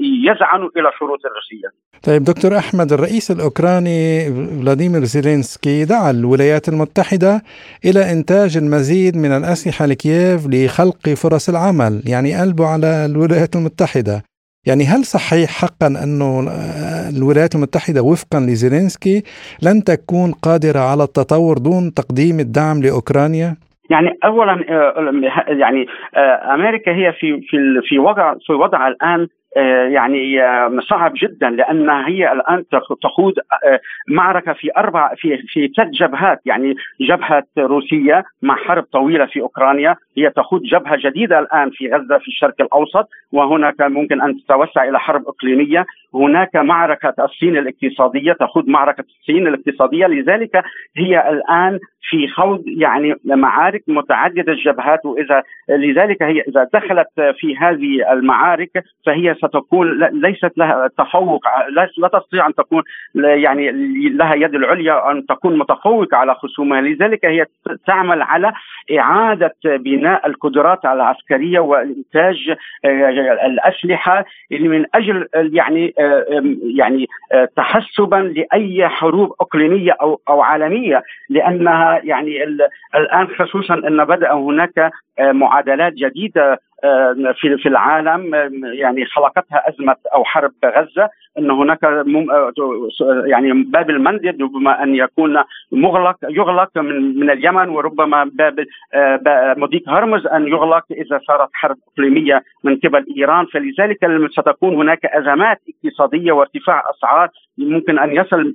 [0.00, 1.68] يزعنوا إلى شروط الروسية.
[2.02, 4.24] طيب دكتور أحمد الرئيس الأوكراني
[4.60, 7.42] فلاديمير زيلينسكي دعا الولايات المتحدة
[7.84, 14.22] إلى إنتاج المزيد من الأسلحة لكييف لخلق فرص العمل، يعني قلبوا على الولايات المتحدة.
[14.66, 16.46] يعني هل صحيح حقا انه
[17.16, 19.22] الولايات المتحدة وفقا لزيلينسكي
[19.62, 23.56] لن تكون قادرة على التطور دون تقديم الدعم لأوكرانيا؟
[23.92, 25.12] يعني اولا آه،
[25.48, 29.28] يعني آه، أمريكا هي في في في وضع في وضع الآن
[29.90, 30.40] يعني
[30.80, 32.64] صعب جدا لانها هي الآن
[33.02, 33.34] تخوض
[34.08, 36.40] معركة في أربع في في ثلاث جبهات.
[36.46, 42.18] يعني جبهة روسية مع حرب طويلة في أوكرانيا هي تخوض جبهة جديدة الآن في غزة
[42.18, 45.86] في الشرق الأوسط وهناك ممكن أن تتوسع إلى حرب إقليمية.
[46.14, 50.06] هناك معركة الصين الاقتصادية تخوض معركة الصين الاقتصادية.
[50.06, 50.62] لذلك
[50.96, 58.12] هي الآن في خوض يعني معارك متعددة الجبهات وإذا لذلك هي إذا دخلت في هذه
[58.12, 58.70] المعارك
[59.06, 61.44] فهي ستكون ليست لها تفوق
[61.98, 62.82] لا تستطيع أن تكون
[63.14, 63.70] يعني
[64.08, 66.80] لها يد العليا أن تكون متفوقة على خصومها.
[66.80, 67.46] لذلك هي
[67.86, 68.52] تعمل على
[68.98, 73.08] إعادة بناء القدرات العسكرية وإنتاج آه،
[73.46, 76.44] الأسلحة من أجل يعني آه،
[76.76, 81.02] يعني آه، تحسبا لأي حروب أقليمية أو أو عالمية.
[81.28, 82.44] لأنها يعني
[82.94, 84.90] الآن خصوصا أن بدأ هناك
[85.20, 86.58] معادلات جديدة
[87.34, 88.34] في في العالم
[88.74, 91.08] يعني خلقتها أزمة أو حرب غزة
[91.38, 91.78] إن هناك
[93.24, 98.66] يعني باب المندب ربما أن يكون مغلق يغلق من من اليمن وربما باب
[99.58, 103.46] مضيق هرمز أن يغلق إذا صارت حرب إقليمية من قبل إيران.
[103.46, 103.98] فلذلك
[104.30, 107.28] ستكون هناك أزمات اقتصادية وارتفاع أسعار
[107.58, 108.54] ممكن أن يصل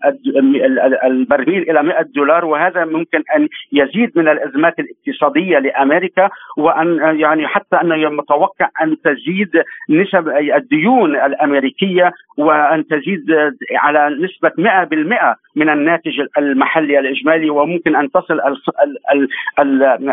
[1.04, 7.76] البرميل إلى 100 دولار وهذا ممكن أن يزيد من الأزمات الاقتصادية لأمريكا وأن يعني حتى
[7.76, 13.26] أن متوقع أن تزيد نسب الديون الأمريكية وأن تزيد
[13.76, 18.40] على نسبة 100% من الناتج المحلي الإجمالي وممكن أن تصل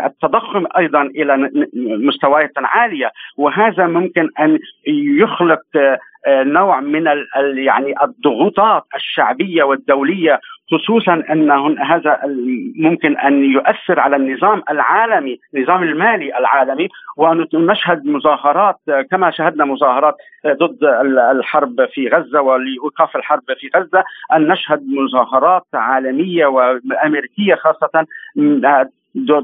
[0.05, 1.49] التضخم أيضا إلى
[2.07, 3.11] مستويات عالية.
[3.37, 5.61] وهذا ممكن أن يخلق
[6.27, 7.03] نوع من
[7.57, 10.39] يعني الضغوطات الشعبية والدولية
[10.71, 12.19] خصوصا ان هذا
[12.75, 16.87] ممكن أن يؤثر على النظام العالمي، النظام المالي العالمي
[17.17, 18.75] ونشهد مظاهرات
[19.11, 20.15] كما شهدنا مظاهرات
[20.47, 20.83] ضد
[21.31, 24.03] الحرب في غزة ولايقاف الحرب في غزة
[24.35, 28.05] أن نشهد مظاهرات عالمية وأمريكية خاصة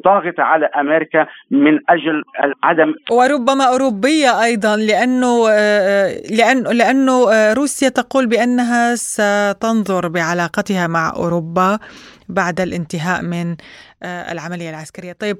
[0.05, 2.23] ضاغطة على أمريكا من أجل
[2.63, 5.49] عدم وربما أوروبية أيضا لأنه
[6.29, 7.13] لأن لأنه
[7.53, 11.79] روسيا تقول بأنها ستنظر بعلاقتها مع أوروبا
[12.29, 13.55] بعد الانتهاء من
[14.03, 15.37] العملية العسكرية طيب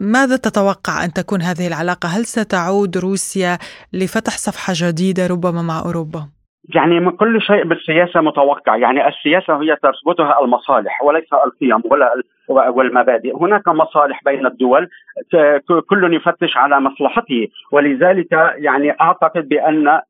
[0.00, 3.58] ماذا تتوقع أن تكون هذه العلاقة؟ هل ستعود روسيا
[3.92, 6.28] لفتح صفحة جديدة ربما مع أوروبا؟
[6.74, 12.14] يعني كل شيء بالسياسة متوقع، يعني السياسة هي تربطها المصالح وليس القيم ولا
[12.48, 14.88] والمبادئ، هناك مصالح بين الدول
[15.88, 17.48] كل يفتش على مصلحته.
[17.72, 20.00] ولذلك يعني أعتقد بأن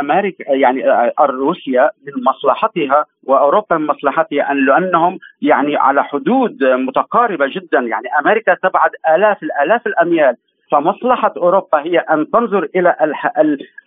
[0.00, 0.84] أمريكا يعني
[1.20, 7.78] روسيا من مصلحتها وأوروبا من مصلحتها ان لأنهم يعني على حدود متقاربة جدا.
[7.78, 10.36] يعني أمريكا تبعد آلاف الالاف الأميال
[10.70, 12.96] فمصلحة أوروبا هي أن تنظر إلى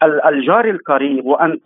[0.03, 1.59] الجار القريب وأن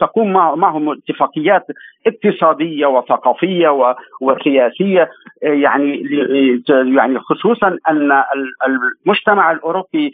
[0.00, 1.66] تقوم معهم اتفاقيات
[2.06, 5.10] اقتصادية وثقافية وسياسية
[5.42, 6.02] يعني
[6.70, 8.22] يعني خصوصا أن
[8.66, 10.12] المجتمع الأوروبي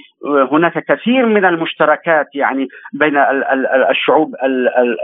[0.53, 3.17] هناك كثير من المشتركات يعني بين
[3.91, 4.35] الشعوب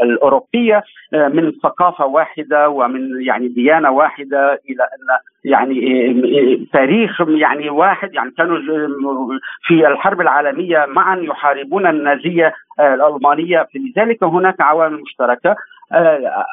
[0.03, 0.82] الأوروبية
[1.12, 8.14] من ثقافة واحدة ومن يعني ديانة واحدة إلى أن يعني تاريخ يعني واحد.
[8.14, 8.58] يعني كانوا
[9.62, 13.66] في الحرب العالمية معا يحاربون النازية الألمانية.
[13.74, 15.56] فلذلك هناك عوامل مشتركة.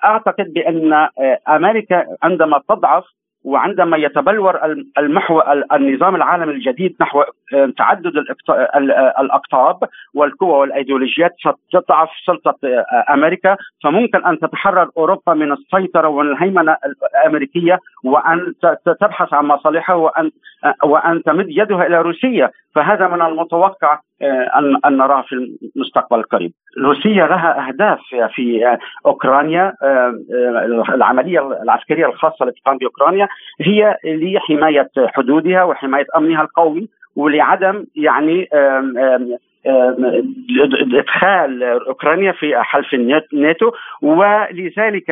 [0.05, 1.07] أعتقد بأن
[1.49, 3.03] أمريكا عندما تضعف
[3.43, 4.59] وعندما يتبلور
[4.97, 5.43] المحور
[5.73, 7.23] النظام العالمي الجديد نحو
[7.77, 8.13] تعدد
[9.19, 11.35] الأقطاب والقوى والأيديولوجيات
[11.69, 12.55] ستضعف سلطة
[13.09, 13.57] أمريكا.
[13.83, 18.53] فممكن أن تتحرر أوروبا من السيطرة والهيمنه الأمريكية وأن
[19.01, 20.31] تبحث عن مصالحها وأن
[20.83, 22.51] وأن تمد يدها إلى روسيا.
[22.75, 23.99] فهذا من المتوقع
[24.55, 26.51] أن أن نراه في المستقبل القريب.
[26.83, 27.99] روسيا لها أهداف
[28.35, 29.73] في أوكرانيا
[30.89, 33.27] العملية العسكرية الخاصة التي تقام بأوكرانيا
[33.61, 36.87] هي لحماية حدودها وحماية أمنها القومي.
[37.17, 38.49] ولعدم يعني
[40.99, 45.11] إدخال أوكرانيا في حلف الناتو ولذلك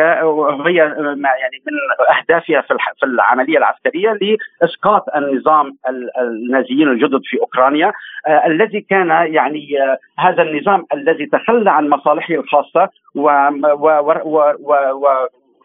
[0.66, 1.74] هي يعني من
[2.18, 4.20] أهدافها في العملية العسكرية
[4.62, 5.78] لإسقاط النظام
[6.20, 7.92] النازيين الجدد في أوكرانيا
[8.28, 13.30] آه، الذي كان يعني آه، هذا النظام الذي تخلى عن مصالحه الخاصة و,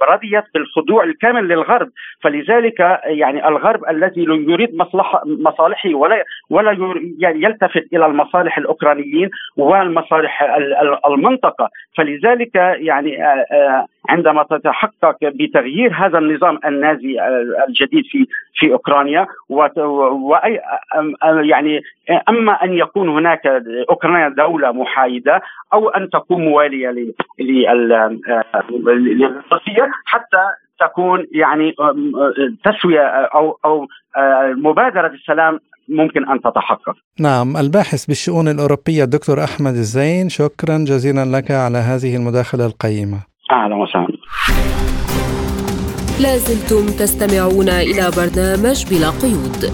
[0.02, 1.88] رضيت بالخضوع الكامل للغرب.
[2.20, 6.72] فلذلك يعني الغرب الذي يريد مصلحه مصالحه ولا ولا
[7.18, 10.42] يعني يلتفت إلى المصالح الأوكرانيين والمصالح
[11.06, 11.68] المنطقة.
[11.96, 17.16] فلذلك يعني آه، آه، عندما تتحقق بتغيير هذا النظام النازي
[17.68, 20.60] الجديد في في أوكرانيا واي
[21.42, 21.82] يعني
[22.28, 23.46] أما أن يكون هناك
[23.90, 25.42] أوكرانيا دولة محايدة
[25.72, 27.14] أو أن تكون مواليه
[28.88, 30.44] للروسيه حتى
[30.80, 31.74] تكون يعني
[32.64, 33.00] تسوية
[33.34, 33.86] أو أو
[34.56, 36.96] مبادرة السلام ممكن أن تتحقق.
[37.20, 43.18] نعم الباحث بالشؤون الأوروبية الدكتور أحمد الزين شكرا جزيلا لك على هذه المداخلة القيمة.
[43.52, 44.18] أهلا وسهلا.
[46.20, 49.72] لازلتم تستمعون إلى برنامج بلا قيود.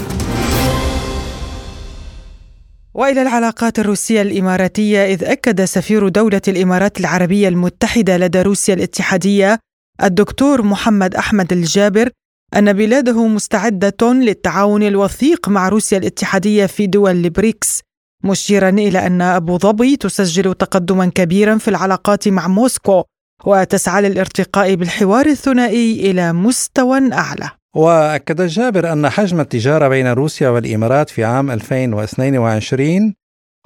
[2.95, 9.59] وإلى العلاقات الروسية الإماراتية إذ أكد سفير دولة الإمارات العربية المتحدة لدى روسيا الاتحادية
[10.03, 12.11] الدكتور محمد أحمد الجابر
[12.57, 17.81] أن بلاده مستعدة للتعاون الوثيق مع روسيا الاتحادية في دول البريكس
[18.25, 23.03] مشيرا إلى أن أبو ظبي تسجل تقدما كبيرا في العلاقات مع موسكو
[23.45, 27.51] وتسعى للارتقاء بالحوار الثنائي إلى مستوى أعلى.
[27.77, 33.15] وأكد جابر أن حجم التجارة بين روسيا والإمارات في عام 2022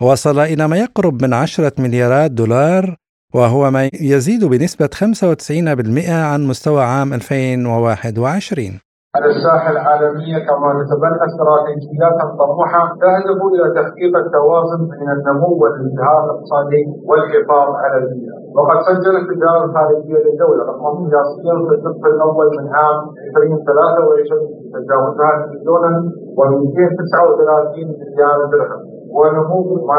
[0.02, 2.96] وصل إلى ما يقرب من 10 مليارات دولار
[3.34, 8.80] وهو ما يزيد بنسبة 95% عن مستوى عام 2021
[9.16, 16.82] على الساحة العالمية كما نتبنى استراتيجيات طموحة تهدف إلى تحقيق التوازن بين النمو والازدهار الاقتصادي
[17.08, 18.34] والحفاظ على البيئة.
[18.56, 22.98] وقد سجلت التجارة الخارجية للدولة رقما قياسيا في النصف الأول من عام
[23.36, 24.40] 2023
[24.74, 25.92] تجاوزها مليونا
[26.38, 29.58] و239 مليار درهم ونمو
[29.88, 29.96] ما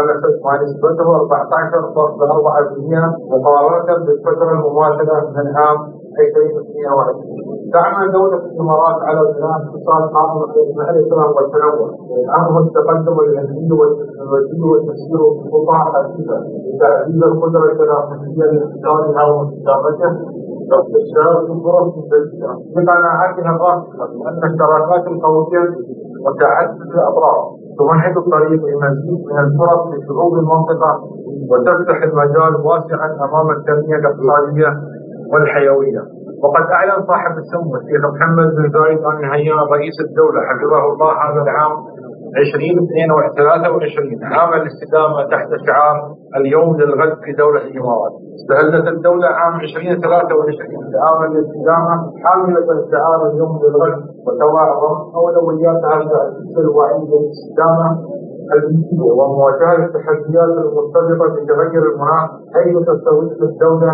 [0.62, 1.22] نسبته 14.4%
[3.32, 5.78] مقارنة بالفترة المماثلة من عام
[6.20, 10.38] 2022 دعم دولة الإمارات على بناء اقتصاد قائم
[10.88, 11.90] على الإسلام والتنوع.
[12.38, 16.38] أمر التقدم العلمي والتكنولوجي والتسيير بقطاع حديثة
[16.76, 20.12] لتعزيز القدرة التنافسية لاقتصادها واستدامته
[20.72, 25.64] واستشراف الفرص الجديدة بقناعاتها الراسخة بأن الشراكات القوية
[26.26, 30.92] متعددة الأطراف تمهد الطريق لمزيد من الفرص لشعوب المنطقة
[31.50, 34.70] وتفتح المجال واسعا أمام التنمية الإقتصادية
[35.34, 36.02] والحيوية.
[36.44, 41.42] وقد أعلن صاحب السمو الشيخ محمد بن زايد آل نهيان رئيس الدولة حفظه الله هذا
[41.42, 41.74] العام
[42.38, 45.98] 2023 عام الاستدامة تحت شعار
[46.38, 48.12] اليوم للغد في دولة الإمارات.
[48.40, 54.84] استهلت الدولة عام 2023 بعام الاستدامة حاملة شعار اليوم للغد وتواعظ
[55.16, 57.90] أولوياتها تأسيس الوعي بالاستدامة
[58.56, 63.94] البيئية ومواجهة التحديات المرتبطة بتغير المناخ حيث تستضيف الدولة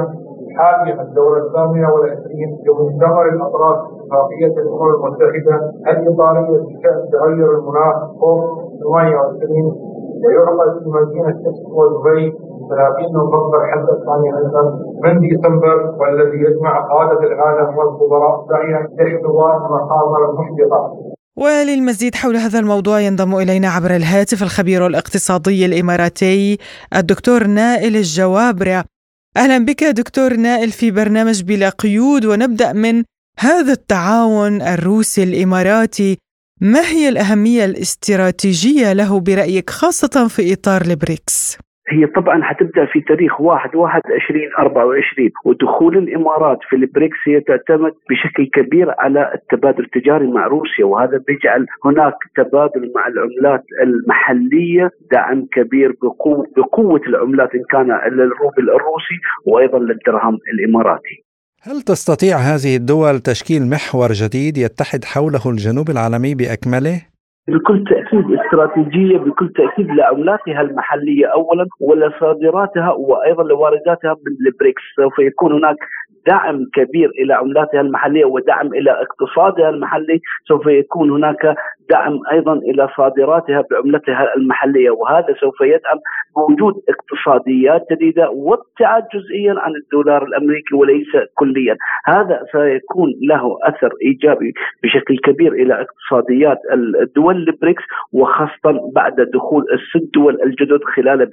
[0.57, 5.55] حاليا الدورة الثامنة والعشرين بمؤتمر الأطراف اتفاقية الأمم المتحدة
[5.91, 8.41] الإطارية بشأن تغير المناخ كوب
[8.83, 12.33] 28 ويعقد في مدينة اكسبو دبي
[12.69, 14.65] 30 نوفمبر حتى الثاني عشر
[15.03, 20.97] من ديسمبر والذي يجمع قادة العالم والخبراء سعيا لاحتواء المخاطر المحبطة
[21.37, 26.57] وللمزيد حول هذا الموضوع ينضم إلينا عبر الهاتف الخبير الاقتصادي الإماراتي
[26.95, 28.83] الدكتور نائل الجوابره
[29.37, 33.03] أهلا بك دكتور نائل في برنامج بلا قيود ونبدأ من
[33.39, 36.17] هذا التعاون الروسي الإماراتي
[36.61, 41.57] ما هي الأهمية الاستراتيجية له برأيك خاصة في إطار البريكس؟
[41.89, 48.45] هي طبعا حتبدأ في تاريخ 1 1 2024 ودخول الإمارات في البريكس هي تعتمد بشكل
[48.53, 55.91] كبير على التبادل التجاري مع روسيا وهذا بيجعل هناك تبادل مع العملات المحلية دعم كبير
[56.01, 61.23] بقوه بقوة العملات إن كان للروبل الروسي وأيضا للدرهم الإماراتي.
[61.61, 67.01] هل تستطيع هذه الدول تشكيل محور جديد يتحد حوله الجنوب العالمي بأكمله؟
[67.47, 74.81] بكل تأكيد استراتيجية بكل تأكيد لعملاتها المحلية اولا ولصادراتها وأيضا لوارداتها من البريكس.
[74.95, 75.77] سوف يكون هناك
[76.27, 81.55] دعم كبير إلى عملاتها المحلية ودعم إلى اقتصادها المحلي سوف يكون هناك
[81.89, 85.99] دعم أيضا إلى صادراتها بعملتها المحلية وهذا سوف يدعم
[86.35, 91.77] بوجود اقتصاديات جديدة وابتعاد جزئيا عن الدولار الأمريكي وليس كليا.
[92.05, 94.53] هذا سيكون له أثر إيجابي
[94.83, 96.57] بشكل كبير إلى اقتصاديات
[97.01, 101.29] الدول البريكس وخاصه بعد دخول الست دول الجدد خلال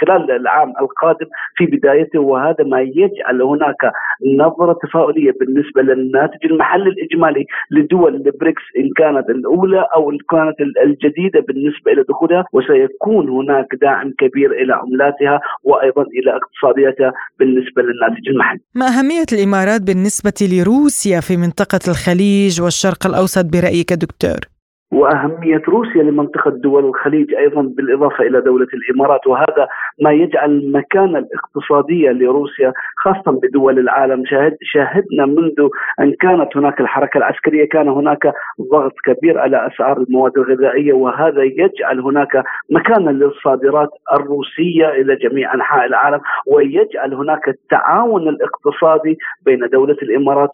[0.00, 3.92] خلال العام القادم في بدايته وهذا ما يجعل هناك
[4.40, 11.40] نظرة تفاؤلية بالنسبة للناتج المحلي الإجمالي لدول البريكس إن كانت الأولى أو إن كانت الجديدة
[11.40, 18.60] بالنسبة إلى دخولها وسيكون هناك داعم كبير إلى عملاتها وأيضا إلى اقتصادياتها بالنسبة للناتج المحلي.
[18.74, 24.53] ما أهمية الإمارات بالنسبة لروسيا في منطقة الخليج والشرق الأوسط برأيك دكتور؟
[24.94, 29.68] وأهمية روسيا لمنطقة دول الخليج أيضا بالإضافة إلى دولة الإمارات وهذا
[30.02, 34.24] ما يجعل المكانه الاقتصاديه لروسيا خاصه بدول العالم.
[34.26, 35.68] شاهد شاهدنا منذ
[36.00, 38.32] أن كانت هناك الحركة العسكرية كان هناك
[38.72, 45.86] ضغط كبير على أسعار المواد الغذائية وهذا يجعل هناك مكانا للصادرات الروسية إلى جميع أنحاء
[45.86, 50.50] العالم ويجعل هناك التعاون الاقتصادي بين دولة الإمارات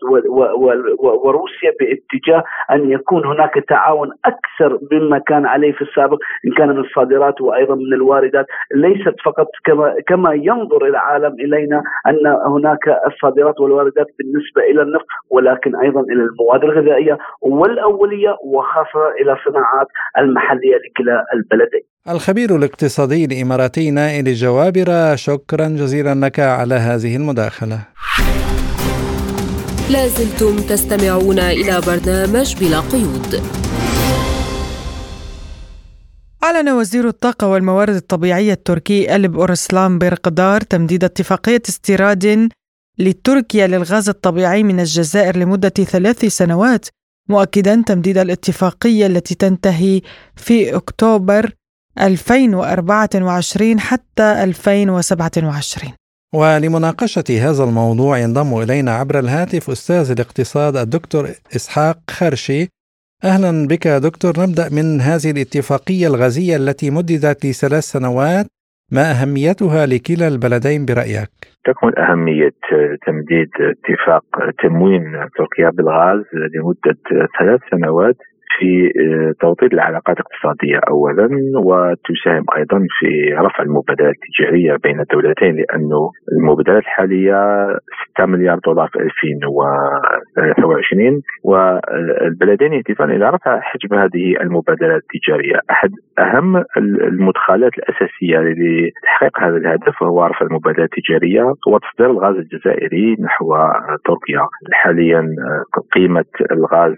[0.99, 6.79] وروسيا باتجاه أن يكون هناك تعاون أكثر مما كان عليه في السابق إن كان من
[6.79, 14.07] الصادرات وأيضا من الواردات ليست فقط كما كما ينظر العالم إلينا أن هناك الصادرات والواردات
[14.19, 19.87] بالنسبة إلى النفط ولكن أيضا إلى المواد الغذائية والأولية وخاصة إلى الصناعات
[20.19, 21.85] المحلية لكلا البلدين.
[22.09, 27.79] الخبير الاقتصادي الإماراتي نائل جوابر شكرا جزيلا لك على هذه المداخلة.
[29.93, 33.60] لازلتم تستمعون إلى برنامج بلا قيود.
[36.45, 42.49] أعلن وزير الطاقة والموارد الطبيعية التركي ألب أورسلان بيرقدار تمديد اتفاقية استيراد
[42.99, 46.87] لتركيا للغاز الطبيعي من الجزائر لمدة ثلاث سنوات
[47.29, 50.01] مؤكدا تمديد الاتفاقية التي تنتهي
[50.37, 51.51] في أكتوبر
[52.01, 55.93] 2024 حتى 2027
[56.35, 62.69] ولمناقشة هذا الموضوع ينضم إلينا عبر الهاتف أستاذ الاقتصاد الدكتور إسحاق خرشي
[63.25, 64.33] أهلا بك دكتور.
[64.39, 68.47] نبدأ من هذه الاتفاقية الغازية التي مددت لثلاث سنوات.
[68.93, 71.31] ما أهميتها لكلا البلدين برأيك؟
[71.65, 72.61] تكمن أهمية
[73.07, 74.25] تمديد اتفاق
[74.63, 75.05] تموين
[75.37, 77.01] تركيا بالغاز لمدة
[77.39, 78.17] ثلاث سنوات.
[78.59, 86.11] في آه، توطيد العلاقات الاقتصادية أولا وتساهم أيضا في رفع المبادلات التجارية بين الدولتين لأنه
[86.33, 87.67] المبادلات الحالية
[88.15, 95.61] 6 مليار دولار في 2023 والبلدين يهدفان إلى رفع حجم هذه المبادلات التجارية.
[95.71, 103.55] أحد أهم المدخلات الأساسية لتحقيق هذا الهدف وهو رفع المبادلات التجارية وتصدير الغاز الجزائري نحو
[104.05, 104.47] تركيا.
[104.73, 106.95] حاليا آه، قيمة الغاز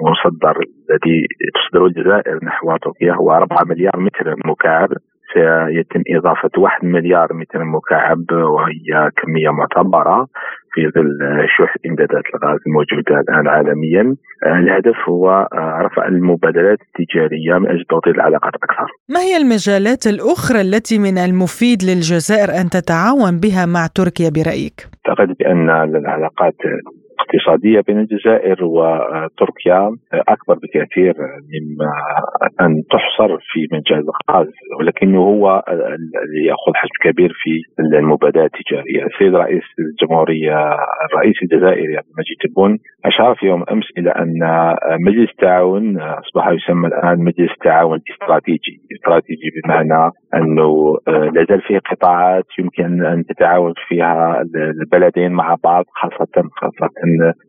[0.00, 4.88] المصدر الذي تصدره الجزائر نحو تركيا هو 4 مليار متر مكعب
[5.32, 10.26] سيتم إضافة 1 مليار متر مكعب وهي كمية معتبرة.
[10.72, 11.18] في ظل
[11.56, 14.16] شح إمدادات الغاز الموجودة الآن عالميا.
[14.46, 15.48] الهدف هو
[15.86, 18.88] رفع المبادلات التجارية من أجل توطيد العلاقات أكثر.
[19.08, 25.36] ما هي المجالات الأخرى التي من المفيد للجزائر أن تتعاون بها مع تركيا برأيك؟ أعتقد
[25.38, 31.14] بأن العلاقات الاقتصادية بين الجزائر وتركيا أكبر بكثير
[31.52, 31.90] مما
[32.60, 35.62] أن تحصر في مجال الغاز ولكنه هو
[36.46, 39.06] يأخذ حجم كبير في المبادلات التجارية.
[39.06, 40.57] السيد رئيس الجمهورية
[41.04, 44.38] الرئيس الجزائري عبد المجيد تبون أشار في يوم أمس إلى أن
[45.00, 52.44] مجلس التعاون أصبح يسمى الآن مجلس التعاون الاستراتيجي استراتيجي بمعنى أنه لا زال فيه قطاعات
[52.58, 56.90] يمكن أن تتعاون فيها البلدين مع بعض خاصة خاصة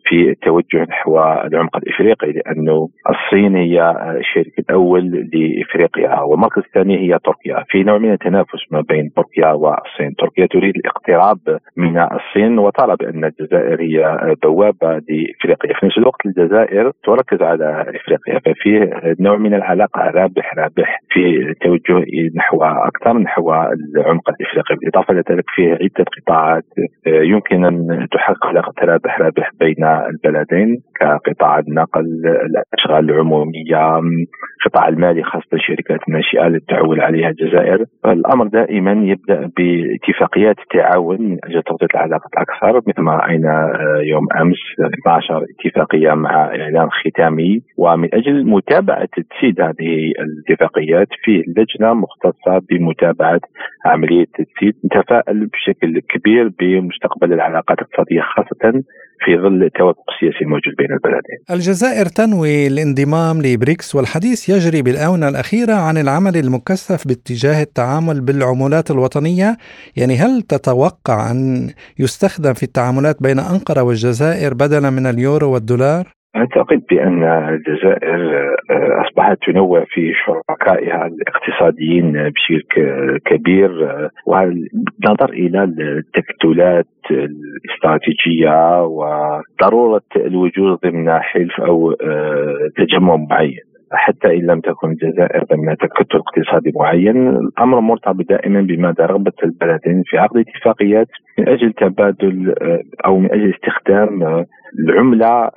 [0.06, 7.64] في التوجه نحو العمق الإفريقي لأنه الصين هي الشريك الأول لإفريقيا والمركز الثاني هي تركيا.
[7.70, 10.16] في نوع من التنافس ما بين تركيا والصين.
[10.18, 15.74] تركيا تريد الاقتراب من الصين وترى بان الجزائر هي بوابه لإفريقيا.
[15.80, 18.90] في نفس الوقت الجزائر تركز على إفريقيا ففيه
[19.20, 23.54] نوع من العلاقة رابح رابح في التوجه نحو أكثر نحو
[23.96, 24.76] العمق الإفريقي.
[24.76, 26.64] بالإضافة إلى ذلك فيه عدة قطاعات
[27.08, 34.00] يمكن أن تحقق علاقة رابح رابح بين البلدين كقطاع النقل الأشغال العمومية
[34.66, 37.86] القطاع المالي خاصة الشركات الناشئة التي تعول عليها الجزائر.
[38.06, 43.72] الأمر دائما يبدأ باتفاقيات تعاون أجل توطيد العلاقات أكثر مثل ما رأينا
[44.04, 44.58] يوم أمس
[45.02, 53.42] 12 اتفاقية مع إعلان ختامي ومن أجل متابعة تجسيد هذه الاتفاقيات في لجنة مختصة بمتابعة
[53.86, 58.84] عملية التجسيد نتفائل بشكل كبير بمستقبل العلاقات الاقتصادية خاصة
[59.26, 61.40] في ظل التوافق السياسي الموجود بين البلدين.
[61.52, 69.58] الجزائر تنوي الانضمام لبريكس والحديث يجري بالآونة الأخيرة عن العمل المكثف باتجاه التعامل بالعملات الوطنية،
[69.96, 76.82] يعني هل تتوقع أن يستخدم في التعاملات بين أنقرة والجزائر بدلا من اليورو والدولار؟ أعتقد
[76.90, 83.72] بأن الجزائر آه، أصبحت تنوع في شركائها الاقتصاديين بشكل كبير
[84.26, 93.60] ونظر إلى التكتلات الاستراتيجية وضرورة الوجود ضمن حلف أو آه، تجمع معين؟
[93.92, 100.04] حتى إن لم تكن الجزائر ضمن تكتل اقتصادي معين الأمر مرتبط دائما بمدى رغبه البلدين
[100.06, 101.08] في عقد اتفاقيات
[101.40, 104.46] من أجل تبادل آه، أو من أجل استخدام
[104.80, 105.50] العملة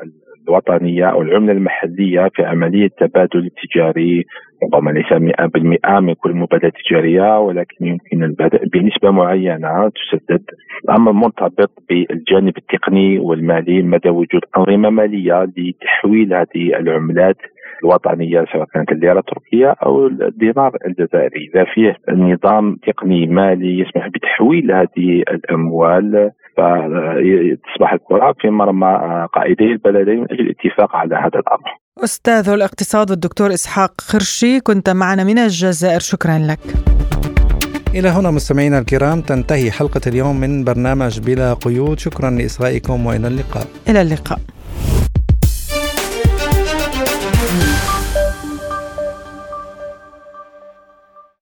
[0.48, 4.24] الوطنية أو العملة المحلية في عملية تبادل تجاري.
[4.62, 10.42] ربما ليس 100% من كل مبادلة تجارية ولكن يمكن البدء بنسبة معينة تسدد
[10.84, 17.36] الأمر مرتبط بالجانب التقني والمالي مدى وجود أنظمة مالية لتحويل هذه العملات
[17.84, 24.72] الوطنية سواء كانت الليره التركيه أو الدينار الجزائري، إذا فيه نظام تقني مالي يسمح بتحويل
[24.72, 31.70] هذه الأموال فتصبح الكرة في مرمى قائدي البلدين من أجل الاتفاق على هذا الأمر.
[32.04, 36.00] أستاذ الاقتصاد الدكتور إسحاق خرشي كنت معنا من الجزائر.
[36.00, 36.58] شكرا لك.
[37.94, 41.98] إلى هنا مستمعينا الكرام تنتهي حلقة اليوم من برنامج بلا قيود.
[41.98, 43.66] شكرا لإصغائكم وإلى اللقاء.
[43.88, 44.38] إلى اللقاء.